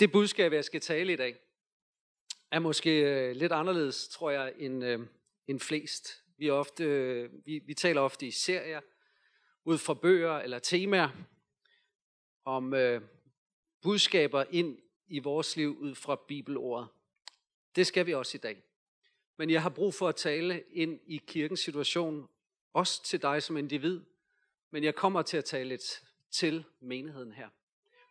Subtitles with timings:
[0.00, 1.36] Det budskab, jeg skal tale i dag,
[2.50, 5.00] er måske øh, lidt anderledes, tror jeg, end, øh,
[5.46, 6.24] end flest.
[6.36, 8.80] Vi, er ofte, øh, vi, vi taler ofte i serier,
[9.64, 11.08] ud fra bøger eller temaer,
[12.44, 13.02] om øh,
[13.82, 16.88] budskaber ind i vores liv ud fra bibelordet.
[17.76, 18.62] Det skal vi også i dag.
[19.36, 22.28] Men jeg har brug for at tale ind i kirkens situation,
[22.72, 24.00] også til dig som individ,
[24.70, 27.48] men jeg kommer til at tale lidt til menigheden her.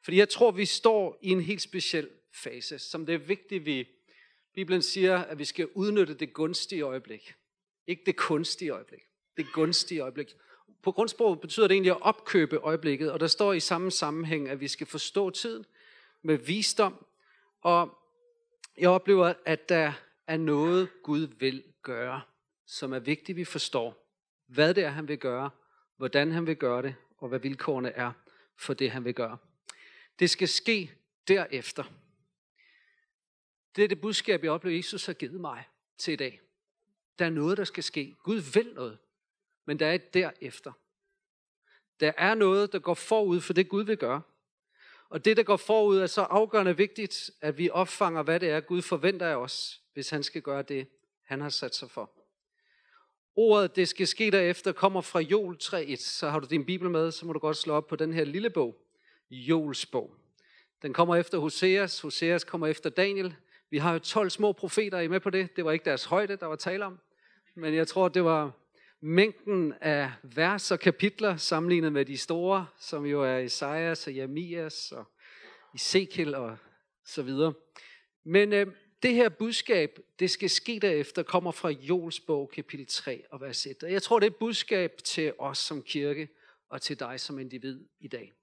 [0.03, 3.87] Fordi jeg tror, vi står i en helt speciel fase, som det er vigtigt, vi...
[4.53, 7.33] Bibelen siger, at vi skal udnytte det gunstige øjeblik.
[7.87, 8.99] Ikke det kunstige øjeblik.
[9.37, 10.35] Det gunstige øjeblik.
[10.81, 14.59] På grundsprog betyder det egentlig at opkøbe øjeblikket, og der står i samme sammenhæng, at
[14.59, 15.65] vi skal forstå tiden
[16.21, 17.05] med visdom.
[17.61, 17.97] Og
[18.77, 19.93] jeg oplever, at der
[20.27, 22.21] er noget, Gud vil gøre,
[22.65, 24.07] som er vigtigt, vi forstår.
[24.47, 25.49] Hvad det er, han vil gøre,
[25.97, 28.11] hvordan han vil gøre det, og hvad vilkårene er
[28.57, 29.37] for det, han vil gøre.
[30.19, 30.91] Det skal ske
[31.27, 31.83] derefter.
[33.75, 35.63] Det er det budskab, jeg oplever, Jesus har givet mig
[35.97, 36.41] til i dag.
[37.19, 38.15] Der er noget, der skal ske.
[38.23, 38.97] Gud vil noget,
[39.65, 40.71] men der er et derefter.
[41.99, 44.21] Der er noget, der går forud for det, Gud vil gøre.
[45.09, 48.59] Og det, der går forud, er så afgørende vigtigt, at vi opfanger, hvad det er,
[48.59, 50.87] Gud forventer af os, hvis han skal gøre det,
[51.23, 52.11] han har sat sig for.
[53.35, 55.95] Ordet, det skal ske derefter, kommer fra Joel 3.1.
[55.95, 58.23] Så har du din bibel med, så må du godt slå op på den her
[58.23, 58.82] lille bog.
[59.33, 60.15] Joels bog.
[60.81, 62.01] Den kommer efter Hoseas.
[62.01, 63.35] Hoseas kommer efter Daniel.
[63.69, 65.55] Vi har jo 12 små profeter, I med på det?
[65.55, 66.99] Det var ikke deres højde, der var tale om.
[67.55, 68.51] Men jeg tror, det var
[69.01, 74.91] mængden af vers og kapitler sammenlignet med de store, som jo er Isaias og Jeremias
[74.91, 75.05] og
[75.75, 76.57] Ezekiel og
[77.05, 77.53] så videre.
[78.23, 78.67] Men øh,
[79.03, 83.65] det her budskab, det skal ske derefter, kommer fra Jols bog, kapitel 3 og vers
[83.65, 83.83] 1.
[83.83, 86.29] Og jeg tror, det er et budskab til os som kirke
[86.69, 88.33] og til dig som individ i dag.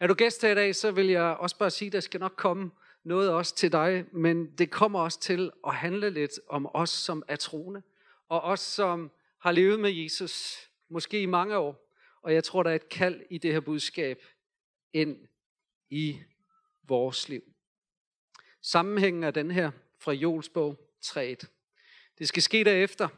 [0.00, 2.20] Er du gæst her i dag, så vil jeg også bare sige, at der skal
[2.20, 2.70] nok komme
[3.04, 7.22] noget også til dig, men det kommer også til at handle lidt om os, som
[7.28, 7.82] er troende,
[8.28, 10.56] og os, som har levet med Jesus,
[10.88, 11.92] måske i mange år.
[12.22, 14.22] Og jeg tror, der er et kald i det her budskab
[14.92, 15.18] ind
[15.90, 16.20] i
[16.88, 17.42] vores liv.
[18.62, 21.34] Sammenhængen er den her fra Joels bog 3.1.
[22.18, 23.08] Det skal ske derefter.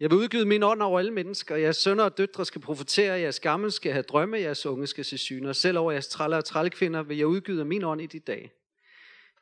[0.00, 1.56] Jeg vil udgive min ånd over alle mennesker.
[1.56, 5.18] Jeres sønner og døtre skal profetere, jeres gamle skal have drømme, jeres unge skal se
[5.18, 5.52] syner.
[5.52, 8.52] Selv over jeres træller og trælkvinder vil jeg udgive min ånd i de dage.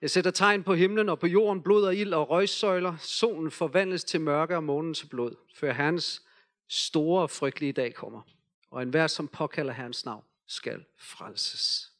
[0.01, 2.97] Jeg sætter tegn på himlen og på jorden, blod og ild og røgsøjler.
[2.97, 6.23] Solen forvandles til mørke og månen til blod, før Herrens
[6.69, 8.23] store og frygtelige dag kommer.
[8.71, 11.93] Og enhver, som påkalder Herrens navn, skal frelses.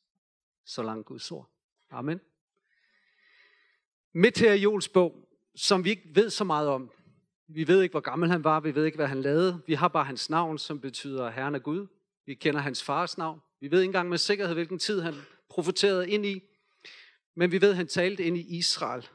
[0.65, 1.49] Så langt Guds ord.
[1.91, 2.21] Amen.
[4.13, 6.91] Midt her i Jols bog, som vi ikke ved så meget om.
[7.49, 8.61] Vi ved ikke, hvor gammel han var.
[8.61, 9.63] Vi ved ikke, hvad han lavede.
[9.67, 11.87] Vi har bare hans navn, som betyder Herren er Gud.
[12.27, 13.41] Vi kender hans fars navn.
[13.61, 15.15] Vi ved ikke engang med sikkerhed, hvilken tid han
[15.49, 16.43] profeterede ind i.
[17.35, 19.09] Men vi ved, at han talte ind i Israel.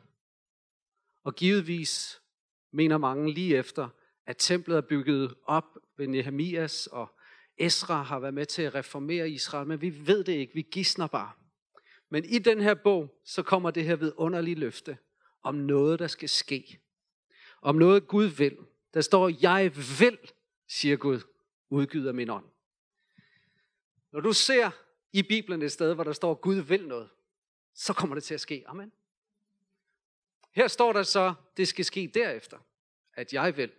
[1.23, 2.21] Og givetvis
[2.73, 3.89] mener mange lige efter,
[4.25, 7.07] at templet er bygget op ved Nehemias, og
[7.57, 11.07] Esra har været med til at reformere Israel, men vi ved det ikke, vi gisner
[11.07, 11.31] bare.
[12.09, 14.97] Men i den her bog, så kommer det her vidunderlige løfte
[15.43, 16.79] om noget, der skal ske.
[17.61, 18.57] Om noget Gud vil.
[18.93, 20.17] Der står, jeg vil,
[20.67, 21.21] siger Gud,
[21.69, 22.45] udgyder min ånd.
[24.11, 24.71] Når du ser
[25.13, 27.09] i Bibelen et sted, hvor der står, Gud vil noget,
[27.73, 28.63] så kommer det til at ske.
[28.67, 28.91] Amen.
[30.51, 32.57] Her står der så, det skal ske derefter,
[33.13, 33.71] at jeg vil.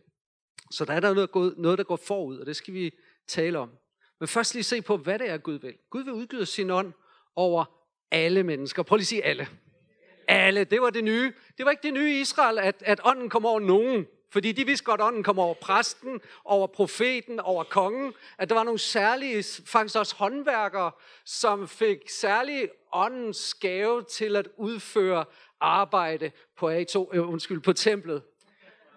[0.71, 2.95] Så der er der noget, noget, der går forud, og det skal vi
[3.27, 3.71] tale om.
[4.19, 5.79] Men først lige se på, hvad det er, Gud vil.
[5.91, 6.93] Gud vil udgyde sin ånd
[7.37, 7.65] over
[8.11, 8.83] alle mennesker.
[8.83, 9.49] Prøv lige at sige alle.
[10.29, 11.33] Alle, det var det nye.
[11.59, 14.07] Det var ikke det nye i Israel, at, at ånden kom over nogen.
[14.31, 18.15] Fordi de vidste godt, at ånden kom over præsten, over profeten, over kongen.
[18.39, 20.91] At der var nogle særlige, faktisk også håndværkere,
[21.25, 25.25] som fik særlig åndens gave til at udføre
[25.61, 28.23] arbejde på A2, øh, undskyld, på templet.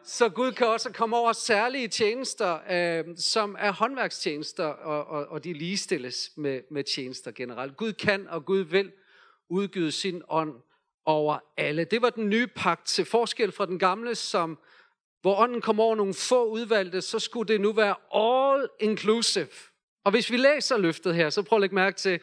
[0.04, 5.44] Så Gud kan også komme over særlige tjenester, øh, som er håndværkstjenester, og, og, og
[5.44, 7.78] de ligestilles med, med tjenester generelt.
[7.78, 8.92] Gud kan og Gud vil
[9.50, 10.54] udgyde sin ånd
[11.06, 11.84] over alle.
[11.84, 14.60] Det var den nye pagt til forskel fra den gamle, som
[15.22, 19.48] hvor ånden kom over nogle få udvalgte, så skulle det nu være all inclusive.
[20.04, 22.20] Og hvis vi læser løftet her, så prøv at lægge mærke til,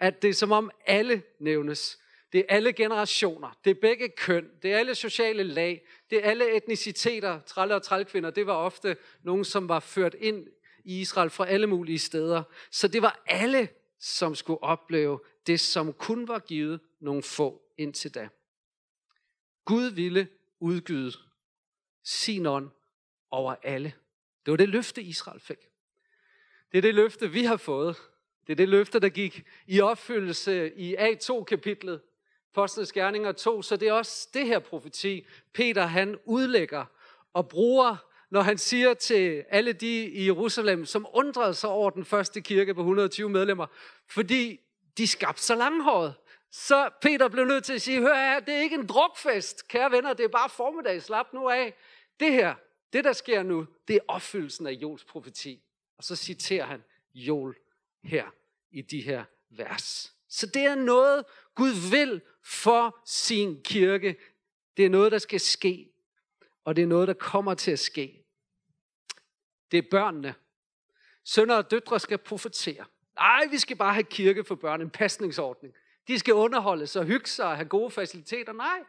[0.00, 1.98] at det er som om alle nævnes.
[2.32, 6.30] Det er alle generationer, det er begge køn, det er alle sociale lag, det er
[6.30, 8.30] alle etniciteter, trælle og trælkvinder.
[8.30, 10.46] Det var ofte nogen, som var ført ind
[10.84, 12.42] i Israel fra alle mulige steder.
[12.70, 13.68] Så det var alle,
[14.00, 18.28] som skulle opleve det, som kun var givet nogle få indtil da.
[19.64, 20.28] Gud ville
[20.60, 21.12] udgyde
[22.02, 22.70] sin ånd
[23.30, 23.94] over alle.
[24.46, 25.68] Det var det løfte, Israel fik.
[26.72, 27.96] Det er det løfte, vi har fået.
[28.46, 32.00] Det er det løfte, der gik i opfyldelse i A2-kapitlet,
[32.52, 36.84] Apostlenes Gerninger 2, så det er også det her profeti, Peter han udlægger
[37.32, 37.96] og bruger,
[38.30, 42.74] når han siger til alle de i Jerusalem, som undrede sig over den første kirke
[42.74, 43.66] på 120 medlemmer,
[44.06, 44.60] fordi
[44.98, 46.14] de skabte så langhåret.
[46.52, 49.90] Så Peter blev nødt til at sige, hør her, det er ikke en drukfest, kære
[49.90, 51.74] venner, det er bare formiddag, slap nu af.
[52.20, 52.54] Det her,
[52.92, 55.62] det der sker nu, det er opfyldelsen af Jols profeti.
[55.96, 56.84] Og så citerer han
[57.14, 57.56] Jol
[58.04, 58.26] her
[58.70, 60.12] i de her vers.
[60.28, 64.16] Så det er noget, Gud vil for sin kirke.
[64.76, 65.92] Det er noget, der skal ske.
[66.64, 68.24] Og det er noget, der kommer til at ske.
[69.70, 70.34] Det er børnene.
[71.24, 72.84] Sønner og døtre skal profetere.
[73.14, 75.74] Nej, vi skal bare have kirke for børn, en pasningsordning.
[76.08, 78.52] De skal underholdes og hygge sig og have gode faciliteter.
[78.52, 78.84] Nej,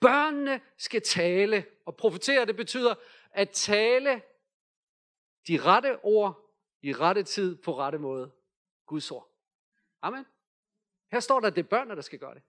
[0.00, 1.64] børnene skal tale.
[1.86, 2.94] Og profetere, det betyder
[3.30, 4.22] at tale
[5.48, 6.50] de rette ord
[6.82, 8.30] i rette tid på rette måde.
[8.86, 9.28] Guds ord.
[10.02, 10.26] Amen.
[11.12, 12.42] Her står der, at det er børnene, der skal gøre det.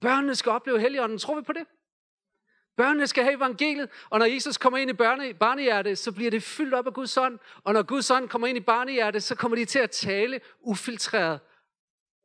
[0.00, 1.18] Børnene skal opleve Helligånden.
[1.18, 1.66] Tror vi på det?
[2.76, 6.42] Børnene skal have evangeliet, og når Jesus kommer ind i børne, barnehjertet, så bliver det
[6.42, 7.38] fyldt op af Guds ånd.
[7.64, 11.40] Og når Guds ånd kommer ind i barnehjertet, så kommer de til at tale ufiltreret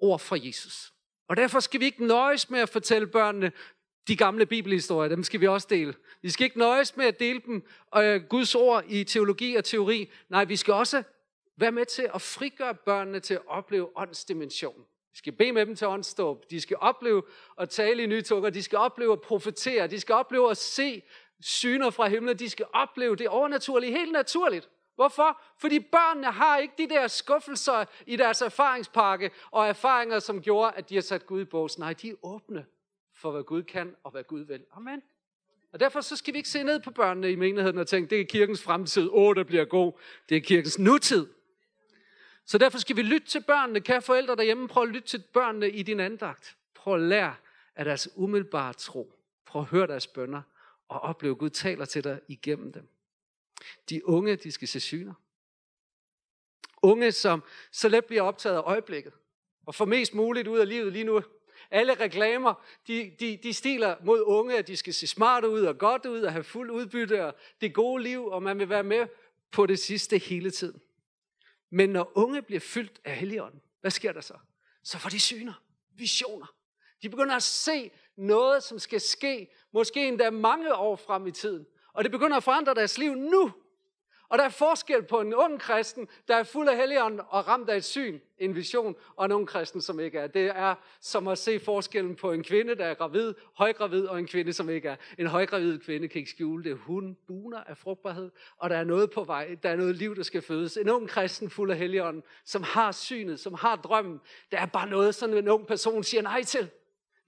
[0.01, 0.93] ord fra Jesus.
[1.29, 3.51] Og derfor skal vi ikke nøjes med at fortælle børnene
[4.07, 5.93] de gamle bibelhistorier, dem skal vi også dele.
[6.21, 7.63] Vi skal ikke nøjes med at dele dem,
[7.97, 10.09] øh, Guds ord i teologi og teori.
[10.29, 11.03] Nej, vi skal også
[11.57, 14.83] være med til at frigøre børnene til at opleve åndsdimensionen.
[15.11, 16.45] Vi skal bede med dem til åndsdåb.
[16.49, 17.23] De skal opleve
[17.59, 18.49] at tale i nye tunger.
[18.49, 19.87] De skal opleve at profetere.
[19.87, 21.01] De skal opleve at se
[21.41, 22.39] syner fra himlen.
[22.39, 24.69] De skal opleve det overnaturlige helt naturligt.
[25.01, 25.41] Hvorfor?
[25.57, 30.89] Fordi børnene har ikke de der skuffelser i deres erfaringspakke og erfaringer, som gjorde, at
[30.89, 31.77] de har sat Gud i bås.
[31.77, 32.65] Nej, de er åbne
[33.13, 34.65] for, hvad Gud kan og hvad Gud vil.
[34.75, 35.01] Amen.
[35.71, 38.21] Og derfor så skal vi ikke se ned på børnene i menigheden og tænke, det
[38.21, 39.09] er kirkens fremtid.
[39.09, 39.93] Åh, oh, der bliver god.
[40.29, 41.27] Det er kirkens nutid.
[42.45, 43.81] Så derfor skal vi lytte til børnene.
[43.81, 46.57] Kære forældre derhjemme, prøv at lytte til børnene i din andagt.
[46.75, 47.35] Prøv at lære
[47.75, 49.13] af deres umiddelbare tro.
[49.45, 50.41] Prøv at høre deres bønder
[50.87, 52.87] og opleve, at Gud taler til dig igennem dem.
[53.89, 55.13] De unge, de skal se syner.
[56.81, 59.13] Unge, som så let bliver optaget af øjeblikket
[59.65, 61.21] og får mest muligt ud af livet lige nu.
[61.71, 65.77] Alle reklamer, de, de, de stiler mod unge, at de skal se smart ud og
[65.77, 69.07] godt ud og have fuld udbytte og det gode liv, og man vil være med
[69.51, 70.81] på det sidste hele tiden.
[71.69, 74.37] Men når unge bliver fyldt af Helligånden, hvad sker der så?
[74.83, 75.63] Så får de syner,
[75.95, 76.55] visioner.
[77.01, 81.65] De begynder at se noget, som skal ske, måske endda mange år frem i tiden.
[81.93, 83.51] Og det begynder at forandre deres liv nu.
[84.31, 87.69] Og der er forskel på en ung kristen, der er fuld af helligånd og ramt
[87.69, 90.27] af et syn, en vision, og en ung kristen, som ikke er.
[90.27, 94.27] Det er som at se forskellen på en kvinde, der er gravid, højgravid, og en
[94.27, 94.95] kvinde, som ikke er.
[95.17, 96.77] En højgravid kvinde kan ikke skjule det.
[96.77, 99.55] Hun buner af frugtbarhed, og der er noget på vej.
[99.63, 100.77] Der er noget liv, der skal fødes.
[100.77, 104.19] En ung kristen fuld af helligånd, som har synet, som har drømmen.
[104.51, 106.69] Der er bare noget, som en ung person siger nej til.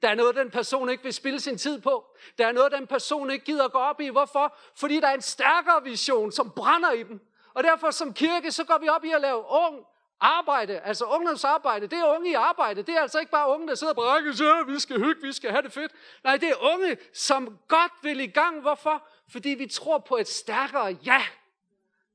[0.03, 2.05] Der er noget, den person ikke vil spille sin tid på.
[2.37, 4.07] Der er noget, den person ikke gider gå op i.
[4.07, 4.57] Hvorfor?
[4.75, 7.19] Fordi der er en stærkere vision, som brænder i dem.
[7.53, 9.85] Og derfor som kirke, så går vi op i at lave ung
[10.19, 11.87] arbejde, altså ungdomsarbejde.
[11.87, 12.83] Det er unge i arbejde.
[12.83, 15.31] Det er altså ikke bare unge, der sidder på rækken og vi skal hygge, vi
[15.31, 15.91] skal have det fedt.
[16.23, 18.61] Nej, det er unge, som godt vil i gang.
[18.61, 19.07] Hvorfor?
[19.29, 21.21] Fordi vi tror på et stærkere ja.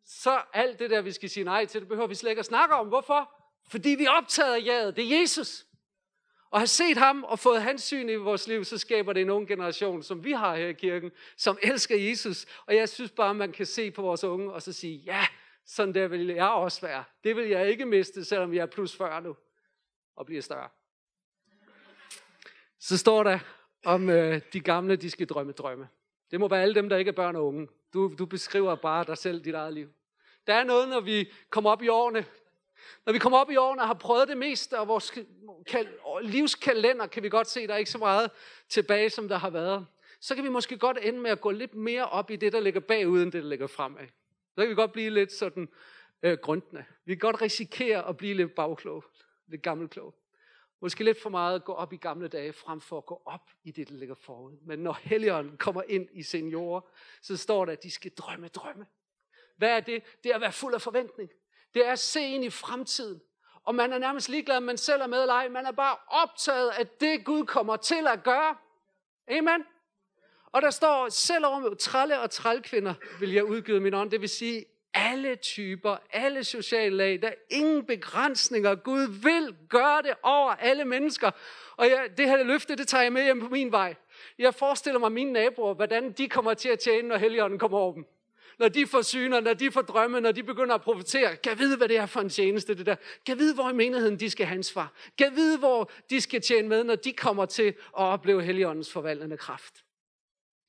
[0.06, 2.46] Så alt det der, vi skal sige nej til, det behøver vi slet ikke at
[2.46, 2.88] snakke om.
[2.88, 3.31] Hvorfor?
[3.70, 4.96] Fordi vi optager jaet.
[4.96, 5.64] Det er Jesus
[6.50, 9.30] og har set ham og fået hans syn i vores liv, så skaber det en
[9.30, 12.46] ung generation, som vi har her i kirken, som elsker Jesus.
[12.66, 15.26] Og jeg synes bare, man kan se på vores unge og så sige, ja,
[15.66, 17.04] sådan der vil jeg også være.
[17.25, 19.37] Det vil jeg ikke miste, selvom jeg er plus 40 nu
[20.16, 20.68] og bliver større.
[22.78, 23.38] Så står der
[23.84, 25.88] om øh, de gamle, de skal drømme drømme.
[26.30, 27.68] Det må være alle dem, der ikke er børn og unge.
[27.92, 29.88] Du, du beskriver bare dig selv, dit eget liv.
[30.46, 32.25] Der er noget, når vi kommer op i årene,
[33.06, 35.18] når vi kommer op i årene og har prøvet det meste og vores
[36.23, 38.30] livskalender, kan vi godt se, der er ikke så meget
[38.68, 39.87] tilbage, som der har været.
[40.20, 42.61] Så kan vi måske godt ende med at gå lidt mere op i det, der
[42.61, 44.06] ligger bagud, end det, der ligger fremad.
[44.54, 45.68] Så kan vi godt blive lidt sådan
[46.23, 46.85] øh, grundende.
[47.04, 49.04] Vi kan godt risikere at blive lidt bagklog,
[49.47, 50.14] lidt gammelklog.
[50.80, 53.50] Måske lidt for meget at gå op i gamle dage, frem for at gå op
[53.64, 54.56] i det, der ligger forud.
[54.66, 56.80] Men når Helligånden kommer ind i seniorer,
[57.23, 58.87] så står der, at de skal drømme drømme.
[59.56, 60.02] Hvad er det?
[60.25, 61.30] Det er at være fuld af forventning.
[61.75, 63.20] Det er at se ind i fremtiden.
[63.64, 65.48] Og man er nærmest ligeglad, om man selv er med eller ej.
[65.48, 68.56] Man er bare optaget af det, Gud kommer til at gøre.
[69.30, 69.64] Amen.
[70.52, 74.10] Og der står, selv over trælle og trælkvinder vil jeg udgive min ånd.
[74.10, 77.22] Det vil sige, alle typer, alle sociale lag.
[77.22, 78.75] Der er ingen begrænsninger.
[78.75, 81.30] Gud vil gøre det over alle mennesker.
[81.76, 83.94] Og jeg, det her løfte, det tager jeg med hjem på min vej.
[84.38, 87.94] Jeg forestiller mig mine naboer, hvordan de kommer til at tjene, når Helligånden kommer over
[87.94, 88.06] dem
[88.58, 91.36] når de får syner, når de får drømme, når de begynder at profetere.
[91.36, 92.96] Kan vide, hvad det er for en tjeneste, det der.
[93.26, 94.92] Kan vide, hvor i menigheden de skal have ansvar.
[95.18, 99.36] Kan vide, hvor de skal tjene med, når de kommer til at opleve Helligåndens forvandlende
[99.36, 99.84] kraft.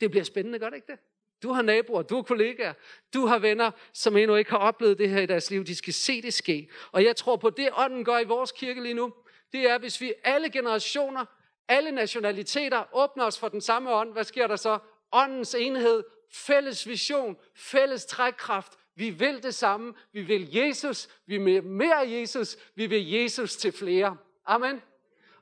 [0.02, 1.00] Det bliver spændende, gør det ikke det?
[1.44, 2.74] Du har naboer, du har kollegaer,
[3.14, 5.64] du har venner, som endnu ikke har oplevet det her i deres liv.
[5.64, 6.70] De skal se det ske.
[6.92, 9.14] Og jeg tror på det, ånden gør i vores kirke lige nu,
[9.52, 11.26] det er, hvis vi alle generationer,
[11.68, 14.80] alle nationaliteter åbner os for den samme ånd, hvad sker der så?
[15.12, 18.74] Åndens enhed, fælles vision, fælles trækkraft.
[18.96, 19.94] Vi vil det samme.
[20.14, 21.08] Vi vil Jesus.
[21.26, 22.58] Vi vil mere Jesus.
[22.76, 24.18] Vi vil Jesus til flere.
[24.46, 24.82] Amen.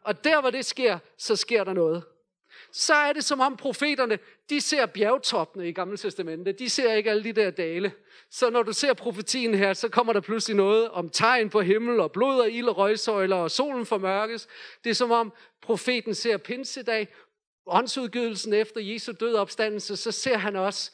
[0.01, 2.03] Og der, hvor det sker, så sker der noget
[2.71, 6.59] så er det som om profeterne, de ser bjergtoppene i Gamle Testamentet.
[6.59, 7.91] De ser ikke alle de der dale.
[8.29, 11.99] Så når du ser profetien her, så kommer der pludselig noget om tegn på himmel
[11.99, 14.47] og blod og ild og røgsøjler og solen formørkes.
[14.83, 17.07] Det er som om profeten ser pinsedag,
[17.67, 20.91] åndsudgivelsen efter Jesu død og opstandelse, så ser han også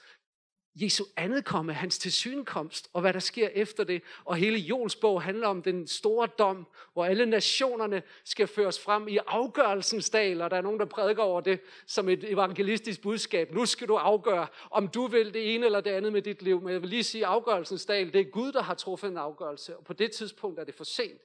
[0.75, 4.01] Jesu andet komme, hans tilsynekomst, og hvad der sker efter det.
[4.25, 9.07] Og hele Jols bog handler om den store dom, hvor alle nationerne skal føres frem
[9.07, 13.53] i afgørelsens dag, og der er nogen, der prædiker over det som et evangelistisk budskab.
[13.53, 16.61] Nu skal du afgøre, om du vil det ene eller det andet med dit liv.
[16.61, 19.77] Men jeg vil lige sige, afgørelsens dag, det er Gud, der har truffet en afgørelse,
[19.77, 21.21] og på det tidspunkt er det for sent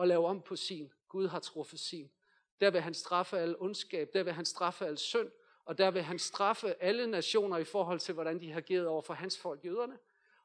[0.00, 0.92] at lave om på sin.
[1.08, 2.10] Gud har truffet sin.
[2.60, 5.30] Der vil han straffe al ondskab, der vil han straffe al synd,
[5.64, 9.02] og der vil han straffe alle nationer i forhold til, hvordan de har givet over
[9.02, 9.98] for hans folk, jøderne.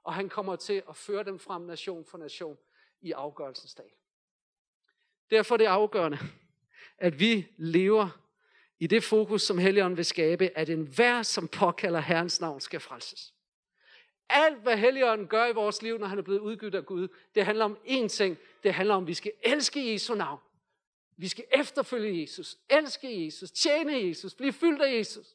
[0.03, 2.57] Og han kommer til at føre dem frem nation for nation
[3.01, 3.95] i afgørelsens dag.
[5.29, 6.17] Derfor er det afgørende,
[6.97, 8.09] at vi lever
[8.79, 13.33] i det fokus, som Helligånden vil skabe, at enhver, som påkalder Herrens navn, skal frelses.
[14.29, 17.45] Alt, hvad Helligånden gør i vores liv, når han er blevet udgivet af Gud, det
[17.45, 18.37] handler om én ting.
[18.63, 20.39] Det handler om, at vi skal elske Jesu navn.
[21.17, 25.27] Vi skal efterfølge Jesus, elske Jesus, tjene Jesus, blive fyldt af Jesus.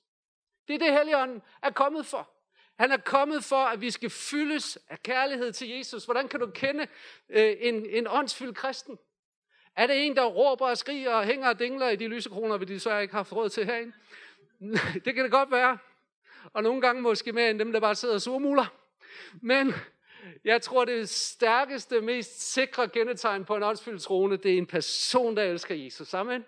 [0.69, 2.31] Det er det, Helligånden er kommet for.
[2.79, 6.05] Han er kommet for, at vi skal fyldes af kærlighed til Jesus.
[6.05, 6.87] Hvordan kan du kende
[7.29, 8.99] øh, en, en åndsfyldt kristen?
[9.77, 12.65] Er det en, der råber og skriger og hænger og dingler i de lysekroner, vi
[12.65, 13.93] de så ikke har haft råd til herinde?
[15.05, 15.79] Det kan det godt være.
[16.53, 18.67] Og nogle gange måske mere end dem, der bare sidder og surmuler.
[19.43, 19.75] Men
[20.45, 25.37] jeg tror, det stærkeste, mest sikre kendetegn på en åndsfyldt troende, det er en person,
[25.37, 26.15] der elsker Jesus.
[26.15, 26.45] Amen.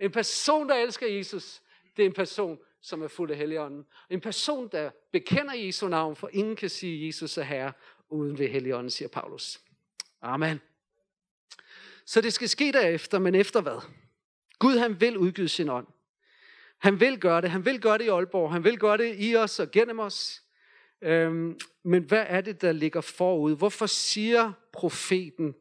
[0.00, 1.60] En person, der elsker Jesus,
[1.96, 3.86] det er en person, som er fuld af Helligånden.
[4.10, 7.72] En person, der bekender Jesu navn, for ingen kan sige, Jesus er Herre,
[8.08, 9.60] uden ved Helligånden, siger Paulus.
[10.22, 10.60] Amen.
[12.04, 13.82] Så det skal ske derefter, men efter hvad?
[14.58, 15.86] Gud han vil udgive sin ånd.
[16.78, 17.50] Han vil gøre det.
[17.50, 18.52] Han vil gøre det i Aalborg.
[18.52, 20.42] Han vil gøre det i os og gennem os.
[21.02, 23.56] Øhm, men hvad er det, der ligger forud?
[23.56, 25.54] Hvorfor siger profeten,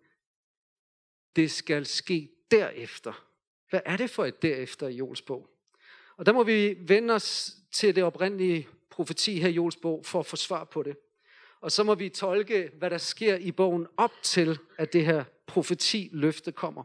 [1.35, 3.25] det skal ske derefter?
[3.69, 5.49] Hvad er det for et derefter i Jols bog?
[6.17, 10.19] Og der må vi vende os til det oprindelige profeti her i Jols bog, for
[10.19, 10.97] at få svar på det.
[11.61, 15.23] Og så må vi tolke, hvad der sker i bogen op til, at det her
[15.47, 16.83] profeti løfte kommer.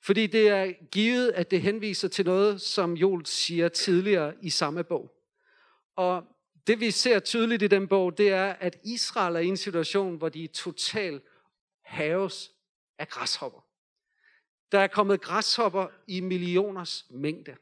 [0.00, 4.84] Fordi det er givet, at det henviser til noget, som Joel siger tidligere i samme
[4.84, 5.10] bog.
[5.96, 6.24] Og
[6.66, 10.16] det vi ser tydeligt i den bog, det er, at Israel er i en situation,
[10.16, 11.22] hvor de totalt
[11.84, 12.52] haves
[12.98, 13.66] af græshopper.
[14.72, 17.56] Der er kommet græshopper i millioners mængde.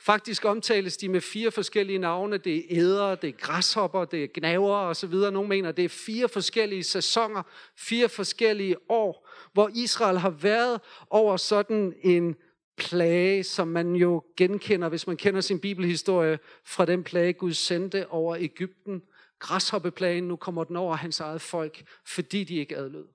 [0.00, 2.38] Faktisk omtales de med fire forskellige navne.
[2.38, 5.14] Det er æder, det er græshopper, det er gnaver osv.
[5.14, 7.42] Nogle mener, det er fire forskellige sæsoner,
[7.76, 12.36] fire forskellige år, hvor Israel har været over sådan en
[12.76, 18.08] plage, som man jo genkender, hvis man kender sin bibelhistorie fra den plage, Gud sendte
[18.10, 19.02] over Ægypten.
[19.38, 23.06] Græshoppeplagen, nu kommer den over hans eget folk, fordi de ikke adlød.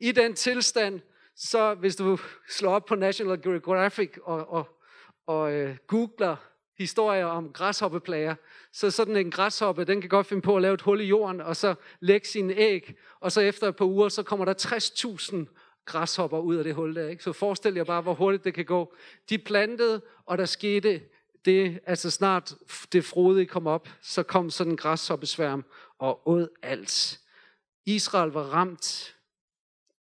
[0.00, 1.00] I den tilstand,
[1.36, 4.68] så hvis du slår op på National Geographic og, og,
[5.26, 6.36] og øh, googler
[6.78, 8.34] historier om græshoppeplager,
[8.72, 11.40] så sådan en græshoppe, den kan godt finde på at lave et hul i jorden,
[11.40, 15.36] og så lægge sine æg, og så efter et par uger, så kommer der 60.000
[15.86, 17.08] græshopper ud af det hul der.
[17.08, 17.22] Ikke?
[17.22, 18.94] Så forestil jer bare, hvor hurtigt det kan gå.
[19.28, 21.02] De plantede, og der skete
[21.44, 22.54] det, altså snart
[22.92, 25.64] det frodige kom op, så kom sådan en græshoppesværm
[25.98, 27.20] og åd alt.
[27.86, 29.16] Israel var ramt.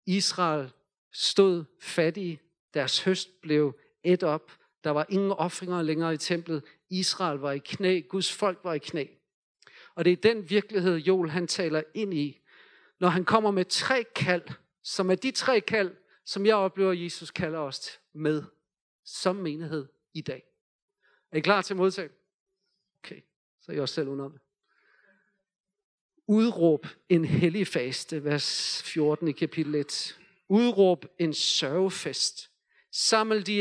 [0.07, 0.71] Israel
[1.13, 2.41] stod fattig.
[2.75, 4.53] Deres høst blev et op.
[4.85, 6.63] Der var ingen offringer længere i templet.
[6.91, 8.01] Israel var i knæ.
[8.09, 9.07] Guds folk var i knæ.
[9.95, 12.41] Og det er den virkelighed, Joel han taler ind i,
[13.01, 14.43] når han kommer med tre kald
[14.85, 18.43] som er de tre kald, som jeg oplever, Jesus kalder os med
[19.05, 20.43] som menighed i dag.
[21.33, 22.11] Er I klar til at modtage?
[22.99, 23.21] Okay,
[23.61, 24.41] så er I også selv under det.
[26.27, 30.19] Udråb en hellig faste, vers 14 i kapitel 1.
[30.49, 32.51] Udråb en sørgefest.
[32.91, 33.59] Saml de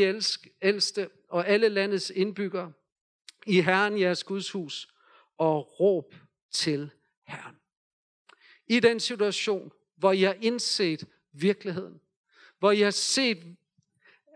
[0.62, 2.72] ældste og alle landets indbyggere
[3.46, 4.94] i Herren jeres Guds hus
[5.38, 6.14] og råb
[6.50, 6.90] til
[7.26, 7.56] Herren.
[8.66, 12.00] I den situation, hvor jeg har indset virkeligheden,
[12.58, 13.56] hvor I har set,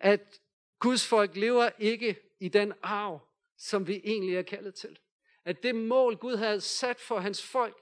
[0.00, 0.40] at
[0.78, 4.98] Guds folk lever ikke i den arv, som vi egentlig er kaldet til.
[5.44, 7.76] At det mål, Gud havde sat for hans folk,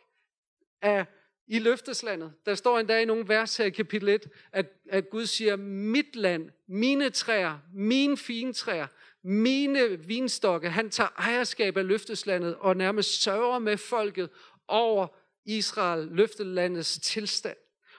[0.80, 1.04] er
[1.46, 2.32] i løfteslandet.
[2.46, 6.16] Der står endda i nogle vers her i kapitel 1, at, at Gud siger, mit
[6.16, 8.86] land, mine træer, mine fine træer,
[9.22, 14.30] mine vinstokke, han tager ejerskab af løfteslandet og nærmest sørger med folket
[14.68, 15.06] over
[15.44, 17.56] Israel, løftelandets tilstand.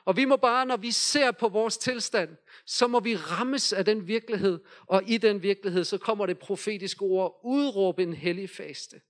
[0.07, 3.85] Og vi må bare, når vi ser på vores tilstand, så må vi rammes af
[3.85, 9.01] den virkelighed, og i den virkelighed, så kommer det profetiske ord, udråb en hellig faste,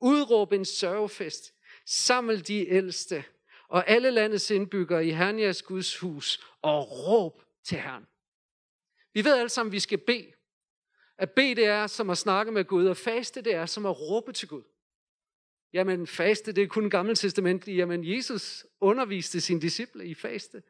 [0.00, 1.54] udråb en sørgefest,
[1.86, 3.24] saml de ældste,
[3.68, 8.06] og alle landets indbyggere i Hernias Guds hus, og råb til Herren.
[9.14, 10.32] Vi ved alle sammen, at vi skal bede.
[11.18, 14.00] At bede, det er som at snakke med Gud, og faste, det er som at
[14.00, 14.62] råbe til Gud.
[15.74, 17.68] Jamen, faste, det er kun gammelt testament.
[17.68, 20.62] Jamen, Jesus underviste sine disciple i faste.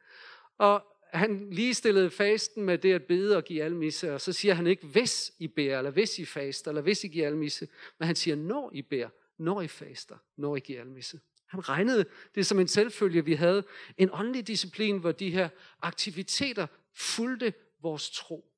[0.59, 4.67] Og han ligestillede fasten med det at bede og give almisse, og så siger han
[4.67, 7.69] ikke, hvis I beder, eller hvis I faster, eller hvis I giver almisse,
[7.99, 9.09] men han siger, når I beder,
[9.39, 11.21] når I faster, når I giver almisse.
[11.47, 13.65] Han regnede det som en selvfølge, vi havde
[13.99, 15.49] en åndelig disciplin, hvor de her
[15.83, 18.51] aktiviteter fulgte vores tro.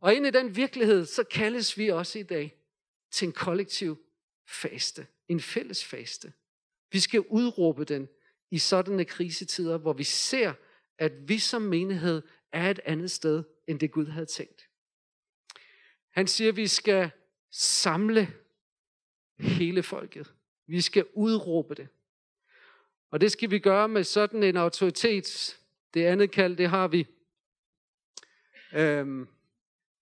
[0.00, 2.56] Og ind i den virkelighed, så kaldes vi også i dag
[3.10, 3.98] til en kollektiv
[4.46, 6.32] faste, en fælles faste.
[6.92, 8.08] Vi skal udråbe den
[8.50, 10.52] i sådanne krisetider, hvor vi ser,
[10.98, 14.68] at vi som menighed er et andet sted, end det Gud havde tænkt.
[16.10, 17.10] Han siger, at vi skal
[17.50, 18.34] samle
[19.38, 20.34] hele folket.
[20.66, 21.88] Vi skal udråbe det.
[23.10, 25.58] Og det skal vi gøre med sådan en autoritet.
[25.94, 27.06] Det andet kald, det har vi
[28.74, 29.28] øhm,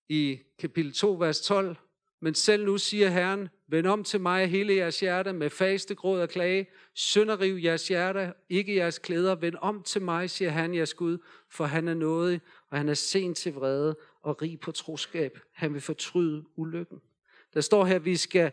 [0.09, 1.77] i kapitel 2, vers 12.
[2.21, 6.21] Men selv nu siger Herren, vend om til mig hele jeres hjerte med faste, gråd
[6.21, 6.67] og klage.
[6.95, 9.35] Sønderriv jeres hjerte, ikke jeres klæder.
[9.35, 11.19] Vend om til mig, siger han jeres Gud,
[11.51, 15.39] for han er nådig, og han er sent til vrede og rig på troskab.
[15.53, 16.99] Han vil fortryde ulykken.
[17.55, 18.53] Der står her, vi skal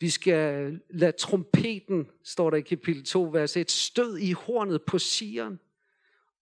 [0.00, 4.98] vi skal lade trompeten, står der i kapitel 2, vers 1, stød i hornet på
[4.98, 5.60] sigeren.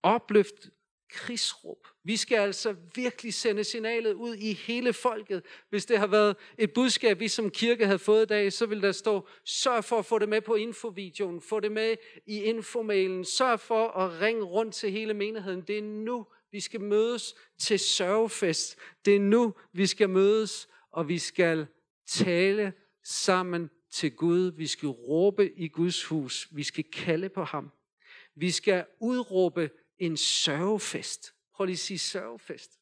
[0.03, 0.71] Opløft
[1.11, 1.87] krigsråb.
[2.05, 5.43] Vi skal altså virkelig sende signalet ud i hele folket.
[5.71, 8.83] Hvis det har været et budskab, vi som kirke havde fået i dag, så vil
[8.83, 13.25] der stå, sørg for at få det med på infovideoen, få det med i infomailen,
[13.25, 15.61] sørg for at ringe rundt til hele menigheden.
[15.61, 18.77] Det er nu, vi skal mødes til sørgefest.
[19.05, 21.67] Det er nu, vi skal mødes, og vi skal
[22.07, 22.73] tale
[23.05, 24.53] sammen til Gud.
[24.57, 26.49] Vi skal råbe i Guds hus.
[26.53, 27.71] Vi skal kalde på ham.
[28.35, 31.35] Vi skal udråbe en sørgefest.
[31.55, 32.79] Prøv lige at sige sørgefest.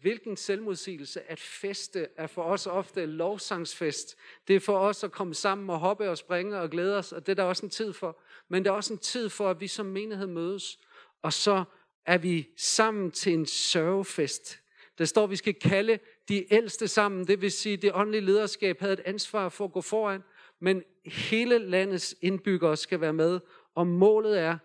[0.00, 4.16] Hvilken selvmodsigelse at feste er for os ofte lovsangsfest.
[4.48, 7.26] Det er for os at komme sammen og hoppe og springe og glæde os, og
[7.26, 8.20] det er der også en tid for.
[8.48, 10.78] Men der er også en tid for, at vi som menighed mødes,
[11.22, 11.64] og så
[12.06, 14.60] er vi sammen til en sørgefest.
[14.98, 18.80] Der står, at vi skal kalde de ældste sammen, det vil sige, det åndelige lederskab
[18.80, 20.22] havde et ansvar for at gå foran,
[20.60, 23.40] men hele landets indbyggere skal være med,
[23.74, 24.58] og målet er,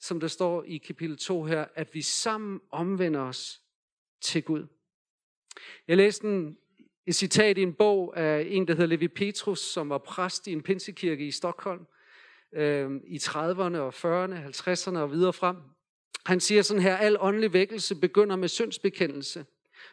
[0.00, 3.60] som der står i kapitel 2 her, at vi sammen omvender os
[4.20, 4.66] til Gud.
[5.88, 6.56] Jeg læste en,
[7.06, 10.52] et citat i en bog af en, der hedder Levi Petrus, som var præst i
[10.52, 11.86] en pinsekirke i Stockholm
[12.52, 15.56] øh, i 30'erne og 40'erne, 50'erne og videre frem.
[16.26, 19.46] Han siger sådan her, al åndelig vækkelse begynder med syndsbekendelse.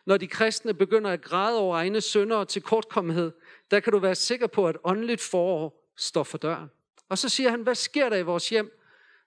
[0.06, 3.32] Når de kristne begynder at græde over egne synder og til kortkommenhed,
[3.72, 6.70] der kan du være sikker på, at åndeligt forår står for døren.
[7.10, 8.80] Og så siger han, hvad sker der i vores hjem,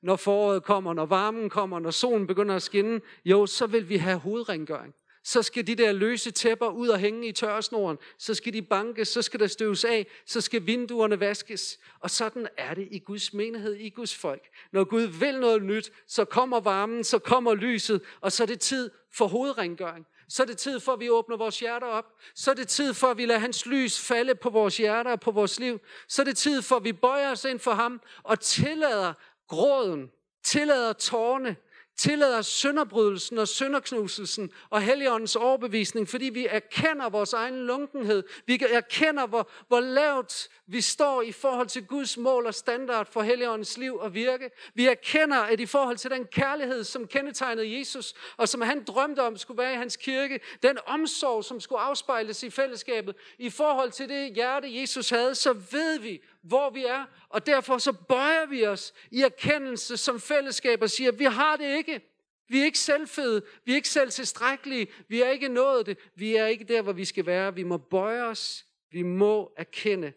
[0.02, 3.00] når foråret kommer, når varmen kommer, når solen begynder at skinne?
[3.24, 4.94] Jo, så vil vi have hovedrengøring.
[5.24, 7.98] Så skal de der løse tæpper ud og hænge i tørresnoren.
[8.18, 11.78] Så skal de bankes, så skal der støves af, så skal vinduerne vaskes.
[12.00, 14.48] Og sådan er det i Guds menighed, i Guds folk.
[14.72, 18.60] Når Gud vil noget nyt, så kommer varmen, så kommer lyset, og så er det
[18.60, 20.06] tid for hovedrengøring.
[20.28, 22.04] Så er det tid for, at vi åbner vores hjerter op.
[22.34, 25.20] Så er det tid for, at vi lader hans lys falde på vores hjerter og
[25.20, 25.80] på vores liv.
[26.08, 29.12] Så er det tid for, at vi bøjer os ind for ham og tillader
[29.48, 30.10] gråden,
[30.44, 31.56] tillader tårne,
[31.98, 38.22] tillader sønderbrydelsen og sønderknuselsen og heligåndens overbevisning, fordi vi erkender vores egen lunkenhed.
[38.46, 43.22] Vi erkender, hvor, hvor lavt vi står i forhold til Guds mål og standard for
[43.22, 44.50] Helligåndens liv og virke.
[44.74, 49.22] Vi erkender, at i forhold til den kærlighed, som kendetegnede Jesus, og som han drømte
[49.22, 53.90] om skulle være i hans kirke, den omsorg, som skulle afspejles i fællesskabet, i forhold
[53.90, 58.46] til det hjerte, Jesus havde, så ved vi, hvor vi er, og derfor så bøjer
[58.46, 62.00] vi os i erkendelse som fællesskab og siger, vi har det ikke.
[62.48, 66.36] Vi er ikke selvfede, vi er ikke selv tilstrækkelige, vi er ikke nået det, vi
[66.36, 67.54] er ikke der, hvor vi skal være.
[67.54, 70.12] Vi må bøje os, vi må erkende,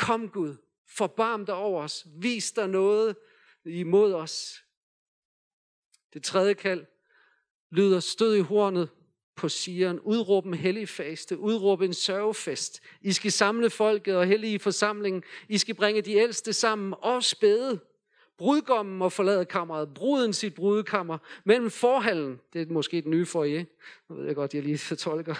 [0.00, 0.56] kom Gud,
[0.96, 2.06] Forbarm dig over os.
[2.16, 3.16] Vis dig noget
[3.64, 4.64] imod os.
[6.14, 6.86] Det tredje kald
[7.70, 8.88] lyder stød i hornet
[9.36, 10.00] på Sion.
[10.00, 11.38] Udråb en hellig faste.
[11.38, 12.82] Udråb en sørgefest.
[13.00, 15.22] I skal samle folket og hellige forsamlingen.
[15.48, 17.80] I skal bringe de ældste sammen og spæde.
[18.38, 23.64] Brudgommen må forlade kammeret, bruden sit brudekammer, mellem forhallen, det er måske den nye foyer,
[24.08, 25.34] nu ved jeg godt, jeg lige fortolker,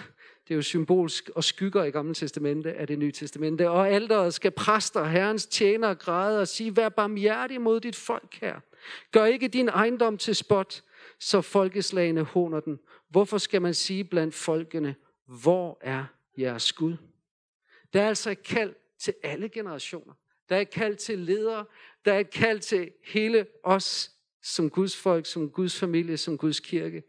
[0.51, 3.71] det er jo symbolsk og skygger i Gamle Testamente af det nye testamente.
[3.71, 8.61] Og alderet skal præster, herrens tjener, græde og sige, vær barmhjertig mod dit folk her.
[9.13, 10.83] Gør ikke din ejendom til spot,
[11.19, 12.79] så folkeslagene håner den.
[13.09, 14.95] Hvorfor skal man sige blandt folkene,
[15.27, 16.05] hvor er
[16.39, 16.97] jeres Gud?
[17.93, 20.15] Der er altså et kald til alle generationer.
[20.49, 21.65] Der er et kald til ledere.
[22.05, 24.11] Der er et kald til hele os
[24.43, 27.03] som Guds folk, som Guds familie, som Guds kirke.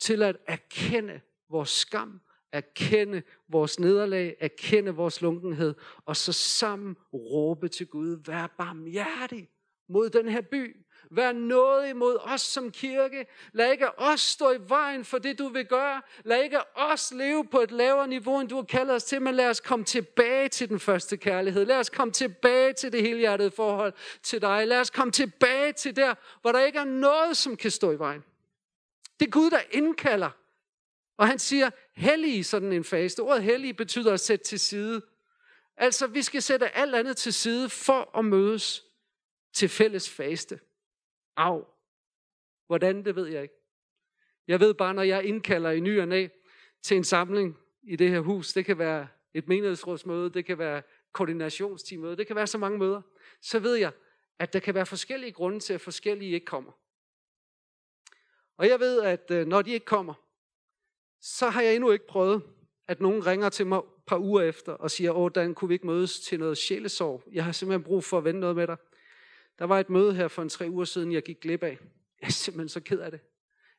[0.00, 2.20] Til at erkende vores skam,
[2.52, 5.74] erkende vores nederlag, erkende vores lunkenhed,
[6.06, 9.48] og så sammen råbe til Gud, vær barmhjertig
[9.88, 10.76] mod den her by.
[11.10, 13.26] Vær noget imod os som kirke.
[13.52, 16.02] Lad ikke os stå i vejen for det, du vil gøre.
[16.24, 19.34] Lad ikke os leve på et lavere niveau, end du har kaldet os til, men
[19.34, 21.64] lad os komme tilbage til den første kærlighed.
[21.64, 24.66] Lad os komme tilbage til det helhjertede forhold til dig.
[24.66, 27.98] Lad os komme tilbage til der, hvor der ikke er noget, som kan stå i
[27.98, 28.24] vejen.
[29.20, 30.30] Det er Gud, der indkalder.
[31.18, 33.20] Og han siger, hellig sådan en faste.
[33.20, 35.02] Ordet hellig betyder at sætte til side.
[35.76, 38.84] Altså, vi skal sætte alt andet til side for at mødes
[39.52, 40.60] til fælles faste.
[41.36, 41.60] Af.
[42.66, 43.54] Hvordan, det ved jeg ikke.
[44.48, 46.28] Jeg ved bare, når jeg indkalder i ny og næ
[46.82, 50.82] til en samling i det her hus, det kan være et menighedsrådsmøde, det kan være
[51.12, 53.02] koordinationsteammøde, det kan være så mange møder,
[53.40, 53.92] så ved jeg,
[54.38, 56.72] at der kan være forskellige grunde til, at forskellige ikke kommer.
[58.56, 60.14] Og jeg ved, at øh, når de ikke kommer,
[61.20, 62.42] så har jeg endnu ikke prøvet,
[62.88, 65.74] at nogen ringer til mig et par uger efter og siger, åh, Dan, kunne vi
[65.74, 67.22] ikke mødes til noget sjælesorg?
[67.32, 68.76] Jeg har simpelthen brug for at vende noget med dig.
[69.58, 71.78] Der var et møde her for en tre uger siden, jeg gik glip af.
[72.20, 73.20] Jeg er simpelthen så ked af det.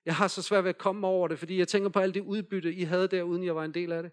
[0.05, 2.21] Jeg har så svært ved at komme over det, fordi jeg tænker på alt det
[2.21, 4.11] udbytte, I havde der, uden jeg var en del af det.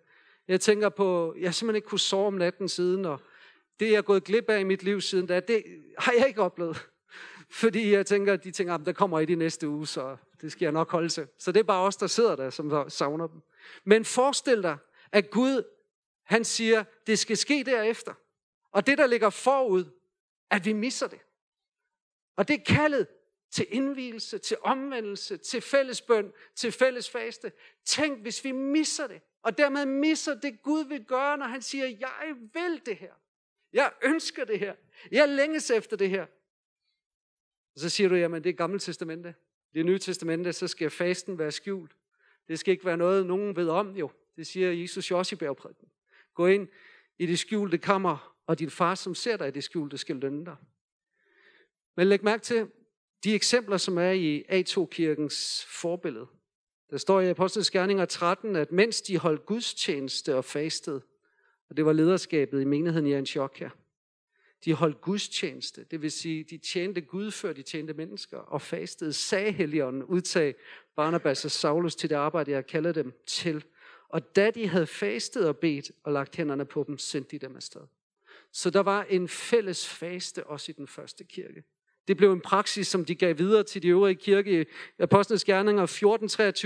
[0.48, 3.20] Jeg tænker på, jeg simpelthen ikke kunne sove om natten siden, og
[3.80, 5.62] det, jeg er gået glip af i mit liv siden da, det
[5.98, 6.86] har jeg ikke oplevet.
[7.50, 10.64] Fordi jeg tænker, de tænker, at der kommer i de næste uge, så det skal
[10.64, 11.28] jeg nok holde til.
[11.38, 13.40] Så det er bare os, der sidder der, som savner dem.
[13.84, 14.78] Men forestil dig,
[15.12, 15.62] at Gud,
[16.22, 18.14] han siger, det skal ske derefter.
[18.70, 19.84] Og det, der ligger forud,
[20.50, 21.20] at vi misser det.
[22.36, 23.06] Og det er kaldet
[23.50, 27.52] til indvielse, til omvendelse, til fællesbøn, til fællesfaste.
[27.84, 31.86] Tænk, hvis vi misser det, og dermed misser det Gud vil gøre, når han siger,
[31.86, 33.12] jeg vil det her.
[33.72, 34.74] Jeg ønsker det her.
[35.10, 36.26] Jeg længes efter det her.
[37.74, 39.34] Og så siger du, jamen det er gamle testamente.
[39.74, 41.92] Det nye testamente, så skal fasten være skjult.
[42.48, 44.10] Det skal ikke være noget, nogen ved om jo.
[44.36, 45.88] Det siger Jesus jo også i bjergprædiken.
[46.34, 46.68] Gå ind
[47.18, 50.44] i det skjulte kammer, og din far, som ser dig i det skjulte, skal lønne
[50.44, 50.56] dig.
[51.96, 52.68] Men læg mærke til
[53.24, 56.26] de eksempler, som er i A2-kirkens forbillede.
[56.90, 61.02] Der står i Apostlenes Gerninger 13, at mens de holdt gudstjeneste og fastede,
[61.68, 63.70] og det var lederskabet i menigheden i Antiochia,
[64.64, 69.12] de holdt gudstjeneste, det vil sige, de tjente Gud før de tjente mennesker, og fastede,
[69.12, 70.54] sagde Helligånden, udtag
[70.96, 73.64] Barnabas og Saulus til det arbejde, jeg kalder dem til.
[74.08, 77.56] Og da de havde fastet og bedt og lagt hænderne på dem, sendte de dem
[77.56, 77.80] afsted.
[78.52, 81.62] Så der var en fælles faste også i den første kirke.
[82.08, 84.62] Det blev en praksis, som de gav videre til de øvrige kirke.
[84.62, 85.86] I Apostlenes Gerninger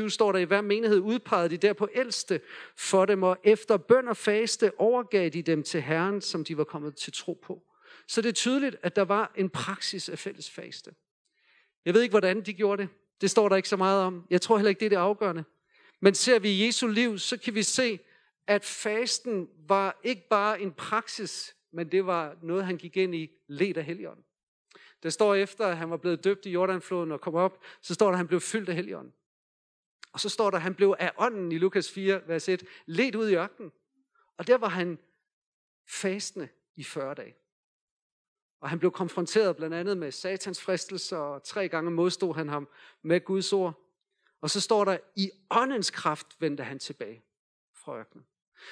[0.04, 2.40] 14.23 står der, i hver menighed udpegede de derpå ældste
[2.76, 6.64] for dem, og efter bøn og faste overgav de dem til Herren, som de var
[6.64, 7.62] kommet til tro på.
[8.10, 10.94] Så det er tydeligt, at der var en praksis af fælles faste.
[11.84, 12.90] Jeg ved ikke, hvordan de gjorde det.
[13.20, 14.26] Det står der ikke så meget om.
[14.30, 15.44] Jeg tror heller ikke, det er det afgørende.
[16.00, 17.98] Men ser vi Jesu liv, så kan vi se,
[18.46, 23.30] at fasten var ikke bare en praksis, men det var noget, han gik ind i
[23.46, 24.24] led af Helligånden.
[25.02, 28.06] Der står efter, at han var blevet døbt i Jordanfloden og kom op, så står
[28.06, 29.12] der, at han blev fyldt af Helligånden.
[30.12, 33.14] Og så står der, at han blev af ånden i Lukas 4, vers 1, ledt
[33.14, 33.72] ud i ørkenen.
[34.36, 34.98] Og der var han
[35.88, 37.34] fastende i 40 dage.
[38.60, 42.68] Og han blev konfronteret blandt andet med satans fristelser, og tre gange modstod han ham
[43.02, 43.74] med Guds ord.
[44.40, 47.22] Og så står der, i åndens kraft vendte han tilbage
[47.74, 48.26] fra ørkenen.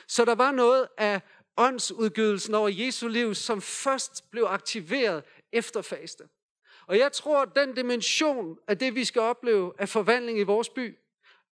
[0.06, 1.20] Så der var noget af
[1.56, 6.28] åndsudgydelsen over Jesu liv, som først blev aktiveret efter faste.
[6.86, 10.68] Og jeg tror, at den dimension af det, vi skal opleve af forvandling i vores
[10.68, 10.98] by,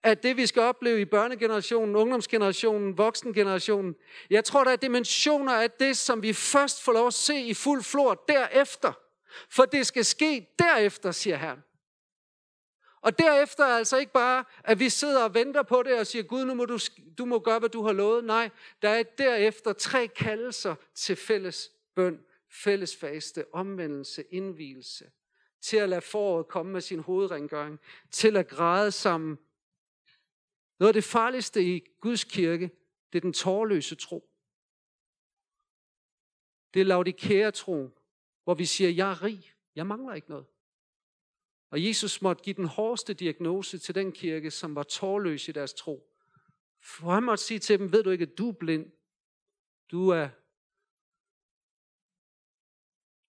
[0.03, 3.95] at det, vi skal opleve i børnegenerationen, ungdomsgenerationen, voksengenerationen,
[4.29, 7.53] jeg tror, der er dimensioner af det, som vi først får lov at se i
[7.53, 8.93] fuld flor derefter.
[9.49, 11.59] For det skal ske derefter, siger Herren.
[13.01, 16.23] Og derefter er altså ikke bare, at vi sidder og venter på det og siger,
[16.23, 16.79] Gud, nu må du,
[17.17, 18.23] du må gøre, hvad du har lovet.
[18.23, 18.49] Nej,
[18.81, 22.19] der er derefter tre kaldelser til fælles bøn,
[22.51, 25.05] fælles faste, omvendelse, indvielse,
[25.61, 27.79] til at lade foråret komme med sin hovedrengøring,
[28.11, 29.37] til at græde sammen.
[30.83, 32.71] Noget af det farligste i Guds kirke,
[33.13, 34.29] det er den tårløse tro.
[36.73, 37.99] Det er laudikære tro,
[38.43, 40.45] hvor vi siger, jeg er rig, jeg mangler ikke noget.
[41.69, 45.73] Og Jesus måtte give den hårdeste diagnose til den kirke, som var tårløs i deres
[45.73, 46.09] tro.
[46.81, 48.91] For han måtte sige til dem, ved du ikke, at du er blind?
[49.91, 50.29] Du er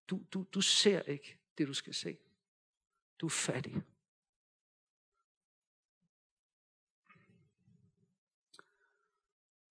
[0.09, 2.17] du, du, du ser ikke det, du skal se.
[3.19, 3.83] Du er fattig.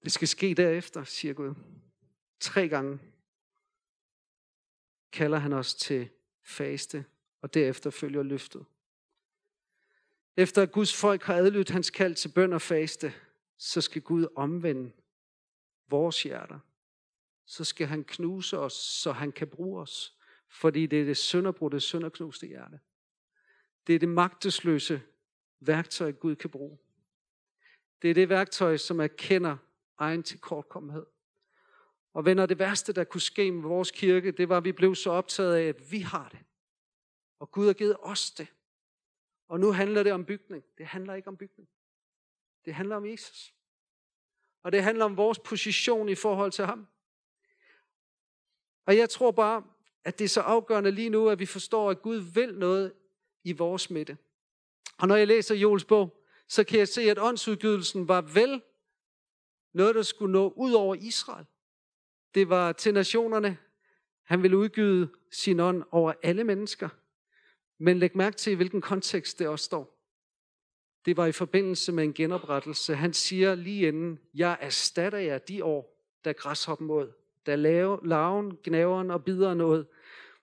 [0.05, 1.55] Det skal ske derefter, siger Gud.
[2.41, 2.99] Tre gange
[5.13, 6.09] kalder han os til
[6.43, 7.05] faste,
[7.41, 8.65] og derefter følger løftet.
[10.37, 13.15] Efter at Guds folk har adlydt hans kald til bøn og faste,
[13.59, 14.93] så skal Gud omvende
[15.89, 16.59] vores hjerter.
[17.47, 20.19] Så skal han knuse os, så han kan bruge os.
[20.49, 22.81] Fordi det er det sønderbrudte, sønderknuste hjerte.
[23.87, 25.03] Det er det magtesløse
[25.61, 26.79] værktøj, Gud kan bruge.
[28.03, 29.57] Det er det værktøj, som erkender
[29.99, 31.07] egen tilkortkommenhed.
[32.15, 34.95] Og venner, det værste, der kunne ske med vores kirke, det var, at vi blev
[34.95, 36.39] så optaget af, at vi har det.
[37.39, 38.49] Og Gud har givet os det.
[39.49, 40.65] Og nu handler det om bygning.
[40.79, 41.69] Det handler ikke om bygning.
[42.65, 43.55] Det handler om Jesus.
[44.63, 46.87] Og det handler om vores position i forhold til ham.
[48.87, 49.65] Og jeg tror bare,
[50.05, 52.93] at det er så afgørende lige nu, at vi forstår, at Gud vil noget
[53.45, 54.19] i vores midte.
[54.99, 58.63] Og når jeg læser Joels bog, så kan jeg se, at åndsudgydelsen var vel
[59.75, 61.47] noget, der skulle nå ud over Israel.
[62.35, 63.59] Det var til nationerne.
[64.23, 66.89] Han ville udgyde sin ånd over alle mennesker.
[67.79, 69.95] Men læg mærke til, i hvilken kontekst det også står.
[71.05, 72.95] Det var i forbindelse med en genoprettelse.
[72.95, 77.13] Han siger lige inden, jeg erstatter jer de år, da græshoppen mod,
[77.47, 79.87] da lave, laven, gnaveren og bideren noget.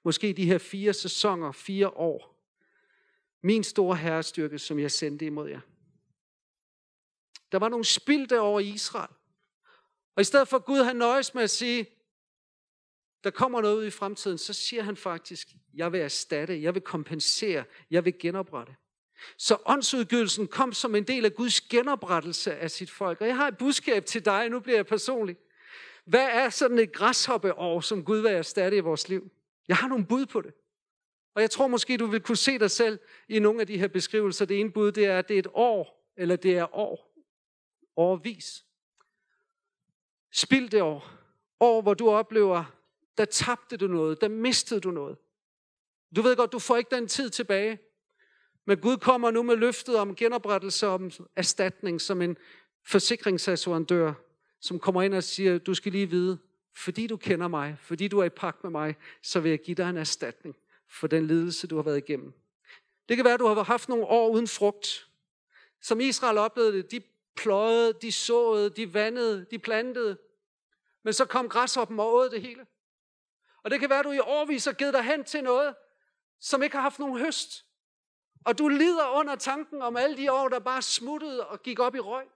[0.04, 2.32] Måske de her fire sæsoner, fire år.
[3.44, 5.62] Min store herrestyrke, som jeg sendte imod jer.
[7.52, 9.14] Der var nogle spildte over Israel.
[10.16, 11.86] Og i stedet for Gud, han nøjes med at sige,
[13.24, 16.82] der kommer noget ud i fremtiden, så siger han faktisk, jeg vil erstatte, jeg vil
[16.82, 18.76] kompensere, jeg vil genoprette.
[19.38, 23.22] Så åndsudgivelsen kom som en del af Guds genoprettelse af sit folk.
[23.22, 25.38] Og jeg har et budskab til dig, nu bliver jeg personlig.
[26.06, 29.32] Hvad er sådan et græshoppeår, som Gud vil erstatte i vores liv?
[29.68, 30.54] Jeg har nogle bud på det.
[31.36, 33.88] Og jeg tror måske, du vil kunne se dig selv i nogle af de her
[33.88, 34.46] beskrivelser.
[34.46, 37.16] Det ene bud, det er, at det er et år, eller det er år.
[37.96, 38.66] Årvis.
[40.32, 41.10] Spild det år.
[41.60, 42.64] År, hvor du oplever,
[43.18, 45.18] der tabte du noget, der mistede du noget.
[46.16, 47.80] Du ved godt, du får ikke den tid tilbage.
[48.66, 52.38] Men Gud kommer nu med løftet om genoprettelse, om erstatning, som en
[52.86, 54.14] forsikringsassurandør,
[54.62, 56.38] som kommer ind og siger, du skal lige vide,
[56.76, 59.76] fordi du kender mig, fordi du er i pagt med mig, så vil jeg give
[59.76, 60.56] dig en erstatning
[60.90, 62.34] for den lidelse, du har været igennem.
[63.10, 65.08] Det kan være, at du har haft nogle år uden frugt.
[65.82, 67.02] Som Israel oplevede det, de
[67.36, 70.18] pløjede, de såede, de vandede, de plantede.
[71.04, 72.66] Men så kom græshoppen og åd det hele.
[73.64, 75.76] Og det kan være, at du i årvis har givet dig hen til noget,
[76.40, 77.66] som ikke har haft nogen høst.
[78.46, 81.96] Og du lider under tanken om alle de år, der bare smuttede og gik op
[81.96, 82.28] i røg.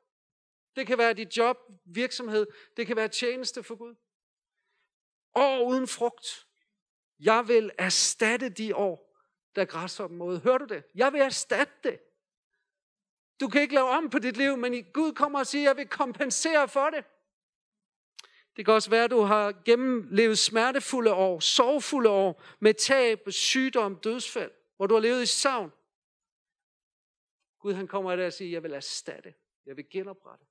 [0.75, 3.95] Det kan være dit job, virksomhed, det kan være tjeneste for Gud.
[5.35, 6.47] År uden frugt.
[7.19, 9.17] Jeg vil erstatte de år,
[9.55, 10.39] der græshoppen måde.
[10.39, 10.83] Hører du det?
[10.95, 11.99] Jeg vil erstatte det.
[13.39, 15.87] Du kan ikke lave om på dit liv, men Gud kommer og siger, jeg vil
[15.87, 17.05] kompensere for det.
[18.55, 23.95] Det kan også være, at du har gennemlevet smertefulde år, sorgfulde år, med tab, sygdom,
[23.95, 25.71] dødsfald, hvor du har levet i savn.
[27.59, 29.33] Gud han kommer i dag og siger, jeg vil erstatte,
[29.65, 30.45] jeg vil genoprette.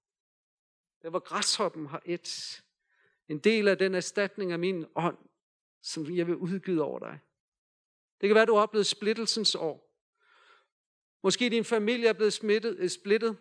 [1.03, 2.62] Der hvor græshoppen har et,
[3.29, 5.18] en del af den erstatning af min ånd,
[5.83, 7.18] som jeg vil udgyde over dig.
[8.20, 9.84] Det kan være, at du har oplevet splittelsens år.
[11.25, 13.37] Måske din familie er blevet smittet, øh, splittet.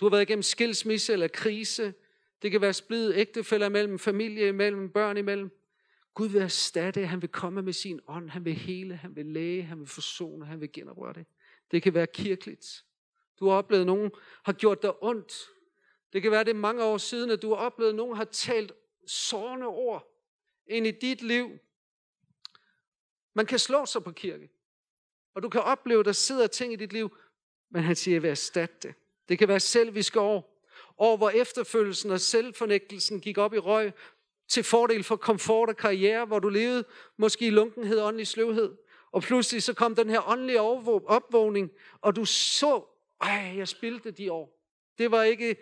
[0.00, 1.94] Du har været igennem skilsmisse eller krise.
[2.42, 5.50] Det kan være splittet ægtefælder imellem, familie imellem, børn imellem.
[6.14, 9.62] Gud vil erstatte, han vil komme med sin ånd, han vil hele, han vil læge,
[9.62, 11.24] han vil forsone, han vil genoprøre
[11.70, 12.84] Det kan være kirkeligt.
[13.40, 14.10] Du har oplevet, at nogen
[14.44, 15.32] har gjort dig ondt.
[16.12, 18.24] Det kan være, det er mange år siden, at du har oplevet, at nogen har
[18.24, 18.72] talt
[19.06, 20.06] sårende ord
[20.66, 21.58] ind i dit liv.
[23.34, 24.50] Man kan slå sig på kirke.
[25.36, 27.16] Og du kan opleve, at der sidder ting i dit liv,
[27.70, 28.94] men han siger, at jeg vil erstatte det.
[29.28, 30.62] Det kan være selviske år.
[30.98, 33.92] År, hvor efterfølgelsen og selvfornægtelsen gik op i røg
[34.48, 36.84] til fordel for komfort og karriere, hvor du levede
[37.16, 38.76] måske i lunkenhed og åndelig sløvhed.
[39.12, 41.70] Og pludselig så kom den her åndelige opvågning,
[42.00, 42.82] og du så,
[43.20, 44.58] ej, jeg spildte de år.
[44.98, 45.56] Det var ikke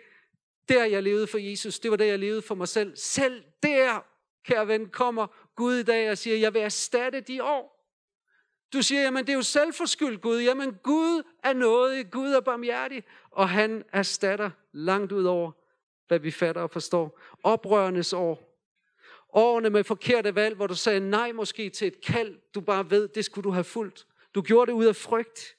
[0.69, 1.79] der, jeg levede for Jesus.
[1.79, 2.97] Det var der, jeg levede for mig selv.
[2.97, 4.05] Selv der,
[4.45, 7.74] kære ven, kommer Gud i dag og siger, jeg vil erstatte de år.
[8.73, 10.41] Du siger, jamen det er jo selvforskyldt Gud.
[10.41, 15.51] Jamen Gud er noget, Gud er barmhjertig, og han erstatter langt ud over,
[16.07, 17.19] hvad vi fatter og forstår.
[17.43, 18.51] Oprørernes år.
[19.33, 23.07] Årene med forkerte valg, hvor du sagde nej måske til et kald, du bare ved,
[23.07, 24.07] det skulle du have fulgt.
[24.35, 25.55] Du gjorde det ud af frygt.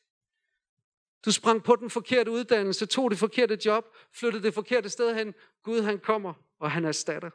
[1.24, 5.34] Du sprang på den forkerte uddannelse, tog det forkerte job, flyttede det forkerte sted hen.
[5.62, 7.30] Gud han kommer, og han erstatter.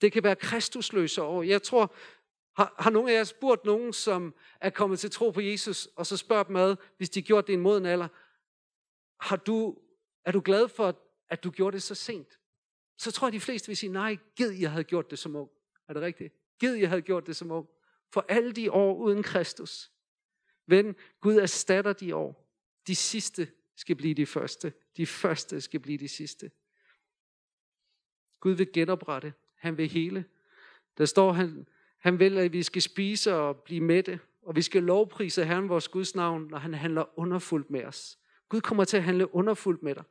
[0.00, 1.42] Det kan være kristusløse år.
[1.42, 1.94] Jeg tror,
[2.60, 6.06] har, har nogen af jer spurgt nogen, som er kommet til tro på Jesus, og
[6.06, 8.08] så spørger dem ad, hvis de gjort det i en moden alder,
[9.20, 9.78] har du,
[10.24, 12.38] er du glad for, at du gjorde det så sent?
[12.96, 15.50] Så tror jeg, de fleste vil sige, nej, gid jeg havde gjort det som ung.
[15.88, 16.34] Er det rigtigt?
[16.58, 17.68] Gid jeg havde gjort det som ung.
[18.12, 19.90] For alle de år uden Kristus.
[20.66, 22.50] Ven, Gud erstatter de år.
[22.86, 24.72] De sidste skal blive de første.
[24.96, 26.50] De første skal blive de sidste.
[28.40, 29.32] Gud vil genoprette.
[29.54, 30.24] Han vil hele.
[30.98, 31.66] Der står, han,
[32.00, 35.88] han vil, at vi skal spise og blive mætte, og vi skal lovprise Herren vores
[35.88, 38.18] Guds navn, når han handler underfuldt med os.
[38.48, 40.04] Gud kommer til at handle underfuldt med dig.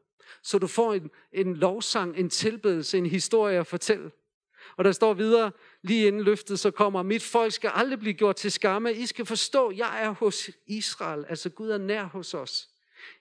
[0.44, 4.12] Så du får en, en lovsang, en tilbedelse, en historie at fortælle.
[4.78, 8.36] Og der står videre, lige inden løftet så kommer, mit folk skal aldrig blive gjort
[8.36, 8.94] til skamme.
[8.94, 12.70] I skal forstå, jeg er hos Israel, altså Gud er nær hos os.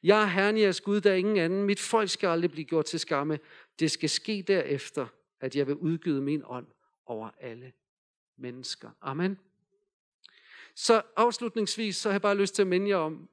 [0.02, 1.64] Jeg er Herren jeres Gud, der er ingen anden.
[1.64, 3.38] Mit folk skal aldrig blive gjort til skamme.
[3.78, 5.06] Det skal ske derefter,
[5.40, 6.66] at jeg vil udgyde min ånd
[7.06, 7.72] over alle
[8.38, 8.90] mennesker.
[9.00, 9.38] Amen.
[10.74, 13.28] Så afslutningsvis, så har jeg bare lyst til at minde jer om,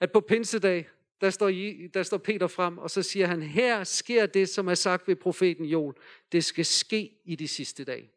[0.00, 0.88] at på pinsedag,
[1.20, 1.48] der står,
[1.94, 5.16] der står Peter frem, og så siger han, her sker det, som er sagt ved
[5.16, 5.94] profeten Joel.
[6.32, 8.10] Det skal ske i de sidste dage.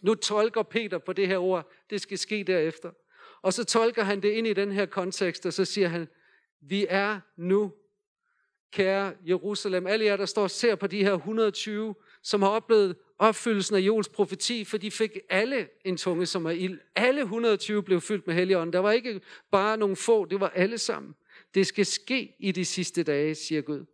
[0.00, 2.90] Nu tolker Peter på det her ord, det skal ske derefter.
[3.42, 6.08] Og så tolker han det ind i den her kontekst, og så siger han,
[6.60, 7.72] vi er nu,
[8.70, 12.96] kære Jerusalem, alle jer, der står og ser på de her 120, som har oplevet
[13.18, 16.80] opfyldelsen af Jols profeti, for de fik alle en tunge som er ild.
[16.94, 18.72] Alle 120 blev fyldt med helligånden.
[18.72, 21.14] Der var ikke bare nogle få, det var alle sammen.
[21.54, 23.84] Det skal ske i de sidste dage, siger Gud.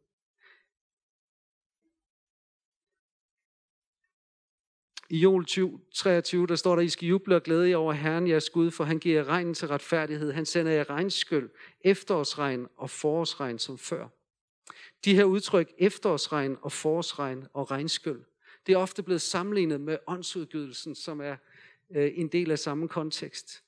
[5.13, 5.47] I Jol
[5.95, 8.85] 23, der står der, I skal juble og glæde jer over Herren jeres Gud, for
[8.85, 10.33] han giver regnen til retfærdighed.
[10.33, 14.09] Han sender jer regnskyld, efterårsregn og forårsregn som før.
[15.05, 18.21] De her udtryk, efterårsregn og forårsregn og regnskyld,
[18.67, 21.37] det er ofte blevet sammenlignet med åndsudgydelsen, som er
[21.95, 23.63] øh, en del af samme kontekst.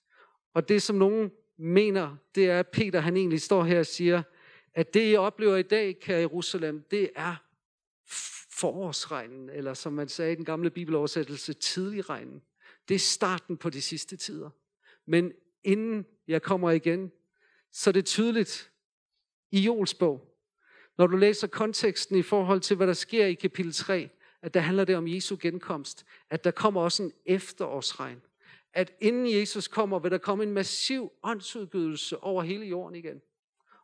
[0.54, 4.22] Og det, som nogen mener, det er, at Peter han egentlig står her og siger,
[4.74, 7.34] at det, I oplever i dag, kære Jerusalem, det er
[8.50, 12.42] forårsregnen, eller som man sagde i den gamle bibeloversættelse, tidlig regnen.
[12.88, 14.50] Det er starten på de sidste tider.
[15.06, 15.32] Men
[15.64, 17.12] inden jeg kommer igen,
[17.72, 18.70] så er det tydeligt
[19.50, 20.36] i Jols bog,
[20.98, 24.08] når du læser konteksten i forhold til, hvad der sker i kapitel 3,
[24.44, 28.22] at der handler det om Jesu genkomst, at der kommer også en efterårsregn.
[28.72, 33.20] At inden Jesus kommer, vil der komme en massiv åndsudgydelse over hele jorden igen.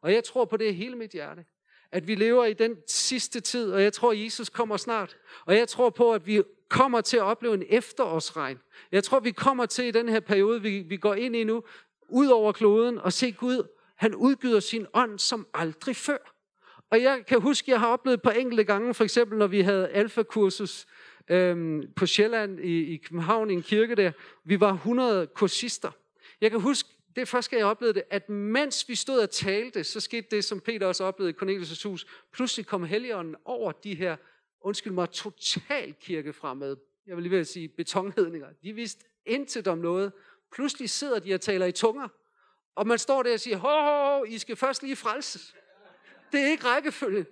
[0.01, 1.45] Og jeg tror på det hele mit hjerte.
[1.93, 5.17] At vi lever i den sidste tid, og jeg tror, at Jesus kommer snart.
[5.47, 8.59] Og jeg tror på, at vi kommer til at opleve en efterårsregn.
[8.93, 11.65] Jeg tror, vi kommer til i den her periode, vi, vi går ind i nu,
[12.09, 16.40] ud over kloden og se Gud, han udgyder sin ånd som aldrig før.
[16.91, 19.89] Og jeg kan huske, jeg har oplevet på enkelte gange, for eksempel når vi havde
[19.89, 20.87] alfakursus
[21.31, 24.13] øhm, på Sjælland i, i København i en kirke der.
[24.45, 25.91] Vi var 100 kursister.
[26.41, 29.31] Jeg kan huske, det er første gang, jeg oplevede det, at mens vi stod og
[29.31, 32.07] talte, så skete det, som Peter også oplevede i Cornelius' hus.
[32.33, 34.17] Pludselig kom Helligånden over de her,
[34.61, 36.77] undskyld mig, total kirkefremmede,
[37.07, 38.49] jeg vil lige vil sige betonhedninger.
[38.63, 40.13] De vidste intet om noget.
[40.53, 42.09] Pludselig sidder de og taler i tunger.
[42.75, 45.55] Og man står der og siger, hov, ho, ho I skal først lige frelses.
[46.33, 47.27] Det er ikke rækkefølge.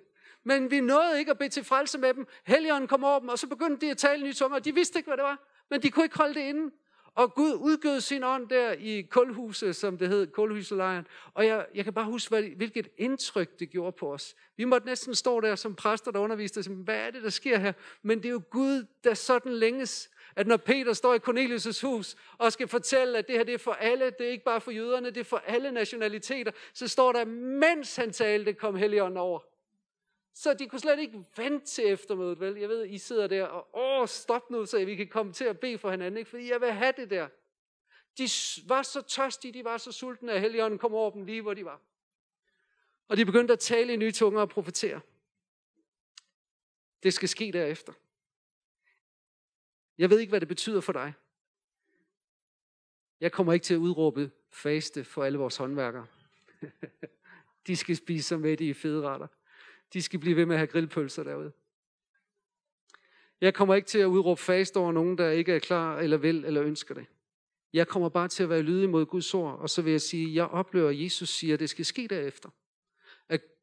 [0.45, 2.27] Men vi nåede ikke at bede til frelse med dem.
[2.45, 4.59] Helligånden kom over dem, og så begyndte de at tale nye tunger.
[4.59, 6.71] De vidste ikke, hvad det var, men de kunne ikke holde det inde.
[7.15, 11.07] Og Gud udgød sin ånd der i kulhuset, som det hed, kulhuselejren.
[11.35, 14.35] Og jeg, jeg kan bare huske, hvilket indtryk det gjorde på os.
[14.57, 17.59] Vi måtte næsten stå der som præster, der underviste os, hvad er det, der sker
[17.59, 17.73] her?
[18.03, 22.17] Men det er jo Gud, der sådan længes, at når Peter står i Cornelius' hus
[22.39, 24.71] og skal fortælle, at det her det er for alle, det er ikke bare for
[24.71, 29.41] jøderne, det er for alle nationaliteter, så står der, mens han talte, kom Helligånden over.
[30.35, 32.57] Så de kunne slet ikke vente til eftermødet, vel?
[32.57, 35.61] Jeg ved, I sidder der og, åh, stop nu, så vi kan komme til at
[35.61, 36.31] bede for hinanden, ikke?
[36.31, 37.29] Fordi jeg vil have det der.
[38.19, 38.29] De
[38.69, 41.65] var så tørstige, de var så sultne, at Helligånden kom over dem lige, hvor de
[41.65, 41.81] var.
[43.09, 45.01] Og de begyndte at tale i nye tunger og profetere.
[47.03, 47.93] Det skal ske derefter.
[49.99, 51.13] Jeg ved ikke, hvad det betyder for dig.
[53.21, 56.07] Jeg kommer ikke til at udråbe faste for alle vores håndværkere.
[57.67, 59.27] De skal spise sig med i fede retter.
[59.93, 61.53] De skal blive ved med at have grillpølser derude.
[63.41, 66.45] Jeg kommer ikke til at udråbe fast over nogen, der ikke er klar, eller vil,
[66.45, 67.07] eller ønsker det.
[67.73, 70.29] Jeg kommer bare til at være lydig mod Guds ord, og så vil jeg sige,
[70.29, 72.49] at jeg oplever, at Jesus siger, at det skal ske derefter.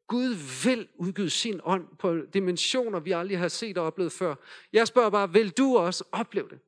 [0.08, 4.34] Gud vil udgyde sin ånd på dimensioner, vi aldrig har set og oplevet før.
[4.72, 6.58] Jeg spørger bare, vil du også opleve det?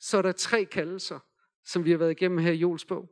[0.00, 1.18] Så er der tre kaldelser,
[1.64, 3.10] som vi har været igennem her i Jols bog.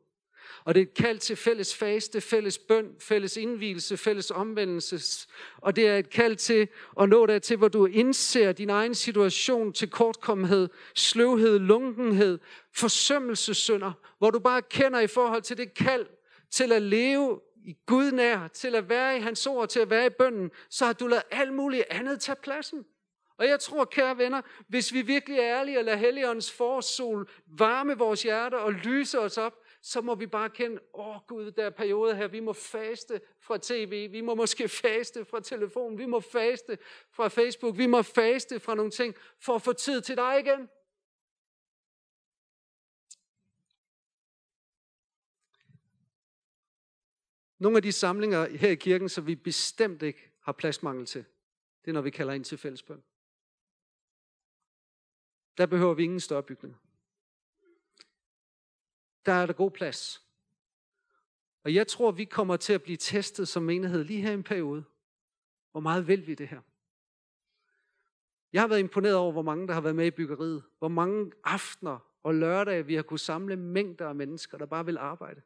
[0.65, 5.29] Og det er et kald til fælles faste, fælles bøn, fælles indvielse, fælles omvendelse.
[5.57, 6.69] Og det er et kald til
[7.01, 12.39] at nå dertil, hvor du indser din egen situation til kortkommenhed, sløvhed, lunkenhed,
[12.75, 16.07] forsømmelsessynder, hvor du bare kender i forhold til det kald
[16.51, 20.07] til at leve i Gud nær, til at være i hans ord, til at være
[20.07, 22.85] i bønden, så har du lavet alt muligt andet tage pladsen.
[23.39, 27.99] Og jeg tror, kære venner, hvis vi virkelig er ærlige og lader Helligåndens forårssol varme
[27.99, 29.53] vores hjerter og lyse os op,
[29.83, 33.21] så må vi bare kende, åh oh, Gud, der er perioder her, vi må faste
[33.41, 36.79] fra tv, vi må måske faste fra telefon, vi må faste
[37.13, 40.69] fra Facebook, vi må faste fra nogle ting, for at få tid til dig igen.
[47.63, 51.25] Nogle af de samlinger her i kirken, som vi bestemt ikke har pladsmangel til,
[51.85, 53.03] det er når vi kalder ind til fællesbøn.
[55.59, 56.79] Der behøver vi ingen større bygninger
[59.27, 60.23] der er der god plads.
[61.65, 64.43] Og jeg tror, vi kommer til at blive testet som menighed lige her i en
[64.43, 64.85] periode.
[65.73, 66.61] Hvor meget vil vi det her?
[68.53, 70.63] Jeg har været imponeret over, hvor mange der har været med i byggeriet.
[70.79, 74.99] Hvor mange aftener og lørdage, vi har kunne samle mængder af mennesker, der bare vil
[74.99, 75.43] arbejde.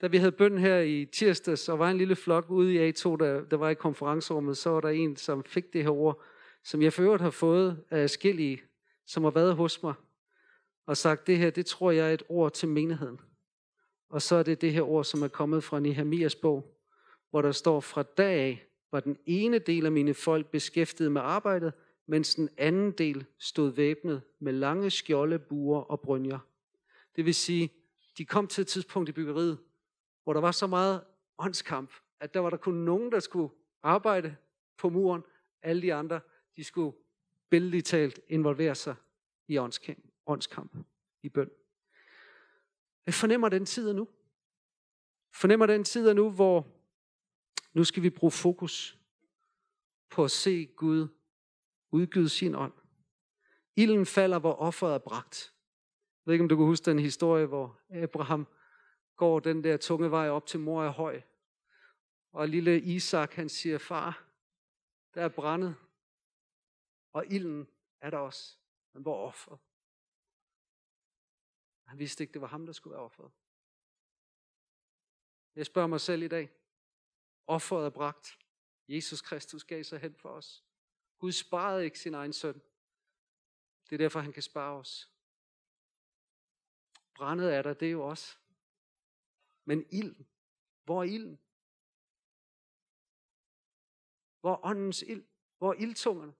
[0.00, 3.16] Da vi havde bøn her i tirsdags, og var en lille flok ude i A2,
[3.16, 6.22] der, der var i konferencerummet, så var der en, som fik det her ord,
[6.64, 8.62] som jeg for øvrigt har fået af skillige,
[9.06, 9.94] som har været hos mig
[10.90, 13.20] og sagt, det her, det tror jeg er et ord til menigheden.
[14.08, 16.76] Og så er det det her ord, som er kommet fra Nehemias bog,
[17.30, 21.20] hvor der står, fra dag af var den ene del af mine folk beskæftiget med
[21.20, 21.72] arbejdet,
[22.06, 26.38] mens den anden del stod væbnet med lange skjolde, buer og brynjer.
[27.16, 27.70] Det vil sige,
[28.18, 29.58] de kom til et tidspunkt i byggeriet,
[30.30, 31.04] hvor der var så meget
[31.38, 34.36] åndskamp, at der var der kun nogen, der skulle arbejde
[34.78, 35.22] på muren.
[35.62, 36.20] Alle de andre,
[36.56, 36.96] de skulle
[37.48, 38.94] billedligt talt involvere sig
[39.48, 40.76] i åndskamp åndskamp
[41.22, 41.50] i bøn.
[43.06, 44.08] Jeg fornemmer den tid nu.
[45.34, 46.66] Fornemmer den tid nu, hvor
[47.72, 48.98] nu skal vi bruge fokus
[50.10, 51.08] på at se Gud
[51.90, 52.72] udgyde sin ånd.
[53.76, 55.54] Ilden falder, hvor offeret er bragt.
[55.94, 58.46] Jeg ved ikke, om du kan huske den historie, hvor Abraham
[59.20, 61.22] går den der tunge vej op til mor er høj.
[62.32, 64.26] Og lille Isak, han siger, far,
[65.14, 65.76] der er brændet,
[67.12, 67.68] og ilden
[68.00, 68.58] er der også.
[68.92, 69.56] Men hvor offer?
[71.90, 73.32] Han vidste ikke, det var ham, der skulle være offeret.
[75.54, 76.50] Jeg spørger mig selv i dag.
[77.46, 78.38] Offeret er bragt.
[78.88, 80.64] Jesus Kristus gav sig hen for os.
[81.18, 82.62] Gud sparede ikke sin egen søn.
[83.84, 85.10] Det er derfor, han kan spare os.
[87.14, 88.39] Brændet er der, det er jo også.
[89.64, 90.28] Men ilden,
[90.84, 91.40] hvor er ilden?
[94.40, 95.24] Hvor er åndens ild?
[95.58, 96.34] Hvor er ildtungerne?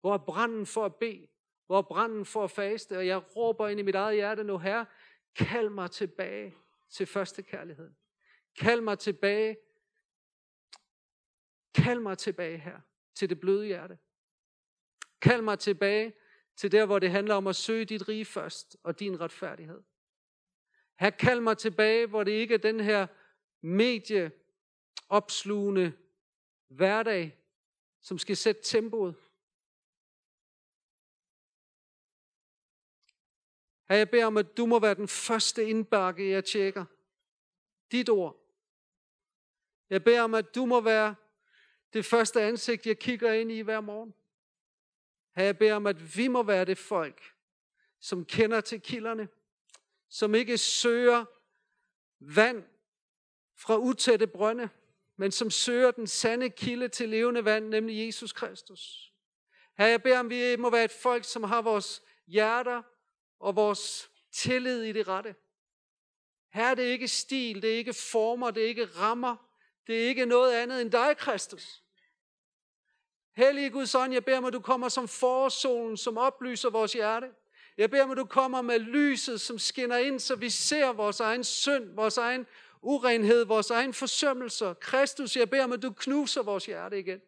[0.00, 1.28] Hvor er branden for at bede?
[1.68, 4.84] hvor branden for at faste, og jeg råber ind i mit eget hjerte nu, her,
[5.34, 6.54] kald mig tilbage
[6.90, 7.90] til første kærlighed.
[8.56, 9.56] Kald mig tilbage.
[11.74, 12.80] Kald mig tilbage her,
[13.14, 13.98] til det bløde hjerte.
[15.20, 16.14] Kald mig tilbage
[16.56, 19.82] til der, hvor det handler om at søge dit rige først, og din retfærdighed.
[20.98, 23.06] Her kald mig tilbage, hvor det ikke er den her
[23.60, 24.32] medie
[25.08, 25.92] opslugende
[26.68, 27.38] hverdag,
[28.00, 29.14] som skal sætte tempoet,
[33.88, 36.84] Her jeg beder om, at du må være den første indbakke, jeg tjekker.
[37.92, 38.36] Dit ord.
[39.90, 41.14] Jeg beder om, at du må være
[41.92, 44.14] det første ansigt, jeg kigger ind i hver morgen.
[45.36, 47.34] Her jeg beder om, at vi må være det folk,
[48.00, 49.28] som kender til kilderne,
[50.10, 51.24] som ikke søger
[52.20, 52.64] vand
[53.56, 54.68] fra utætte brønde,
[55.16, 59.12] men som søger den sande kilde til levende vand, nemlig Jesus Kristus.
[59.78, 62.82] Her jeg beder om, vi må være et folk, som har vores hjerter
[63.40, 65.34] og vores tillid i det rette.
[66.52, 69.36] Her er det ikke stil, det er ikke former, det er ikke rammer,
[69.86, 71.82] det er ikke noget andet end dig, Kristus.
[73.36, 77.30] Hellige Guds ånd, jeg beder mig, at du kommer som forårssolen, som oplyser vores hjerte.
[77.78, 81.20] Jeg beder om, at du kommer med lyset, som skinner ind, så vi ser vores
[81.20, 82.46] egen synd, vores egen
[82.82, 84.74] urenhed, vores egen forsømmelser.
[84.74, 87.20] Kristus, jeg beder om, at du knuser vores hjerte igen.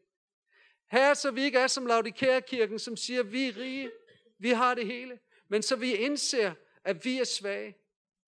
[0.90, 3.90] Her, så vi ikke er som Laudikærkirken, som siger, vi er rige,
[4.38, 5.18] vi har det hele.
[5.48, 7.76] Men så vi indser, at vi er svage,